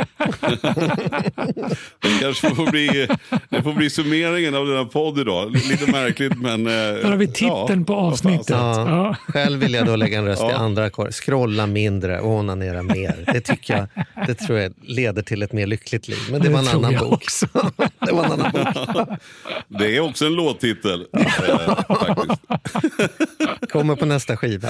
[2.01, 3.08] Det kanske får bli,
[3.49, 5.51] det får bli summeringen av den här podden idag.
[5.51, 6.68] Lite märkligt men...
[6.68, 8.49] eh, Där har vi titeln på avsnittet.
[8.49, 8.89] Ja.
[8.89, 9.16] Ja.
[9.34, 10.55] Själv vill jag då lägga en röst i Ja.
[10.55, 11.12] andra kor.
[11.12, 13.24] Scrolla mindre och onanera mer.
[13.34, 16.18] Det tycker jag det tror jag leder till ett mer lyckligt liv.
[16.32, 17.24] Men det Det var en annan bok.
[17.99, 19.08] det var en annan bok.
[19.68, 21.05] Det är också en låttitel.
[21.18, 21.76] Eh.
[23.72, 24.70] Kommer på nästa skiva.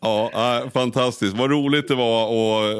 [0.00, 0.30] ja,
[0.64, 1.36] äh, fantastiskt.
[1.36, 2.24] Vad roligt det var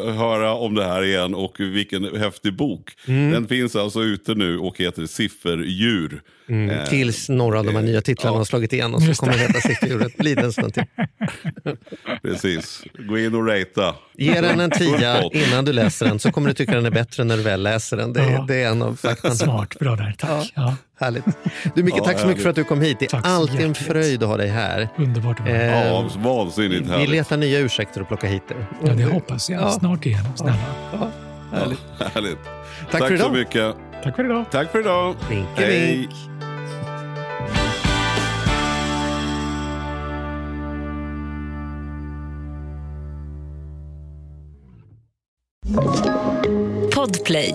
[0.08, 2.90] att höra om det här igen och vilken häftig bok.
[3.06, 3.30] Mm.
[3.32, 6.22] Den finns alltså ute nu och heter Sifferdjur.
[6.48, 8.38] Eh, Tills några av de här nya titlarna ja.
[8.38, 10.16] har slagit igenom så Just kommer det heta Sifferdjuret.
[10.16, 10.84] Blir det en stund till.
[12.22, 12.82] Precis.
[12.98, 13.94] Gå in och ratea.
[14.18, 17.24] Ge den en tia innan du läser den så kommer du tycka den är bättre
[17.24, 18.12] när du väl läser den.
[18.12, 18.44] Det, är- Ja.
[18.48, 19.34] det är en av faktorna.
[19.34, 20.14] Smart, bra där.
[20.18, 20.52] Tack.
[20.54, 20.76] Ja.
[21.00, 21.24] Härligt.
[21.74, 22.96] Du Micke, Ja, tack så mycket för att du kom hit.
[23.00, 24.88] Det är alltid en fröjd att ha dig här.
[24.98, 25.40] Underbart.
[25.48, 27.10] Eh, Ja, vansinnigt vi härligt.
[27.10, 28.56] letar nya ursäkter att plocka hit dig.
[28.84, 29.62] Ja, det hoppas jag.
[29.62, 29.70] Ja.
[29.70, 30.24] Snart igen.
[30.36, 30.56] Snälla.
[31.52, 31.80] Härligt.
[32.14, 32.38] Härligt.
[32.44, 33.32] Tack Tack för så idag.
[33.32, 33.74] mycket.
[34.04, 34.44] Tack för idag.
[34.50, 35.14] Tack för idag.
[35.30, 35.96] Vinke, Hej.
[35.96, 36.10] vink.
[46.94, 47.54] Podplay.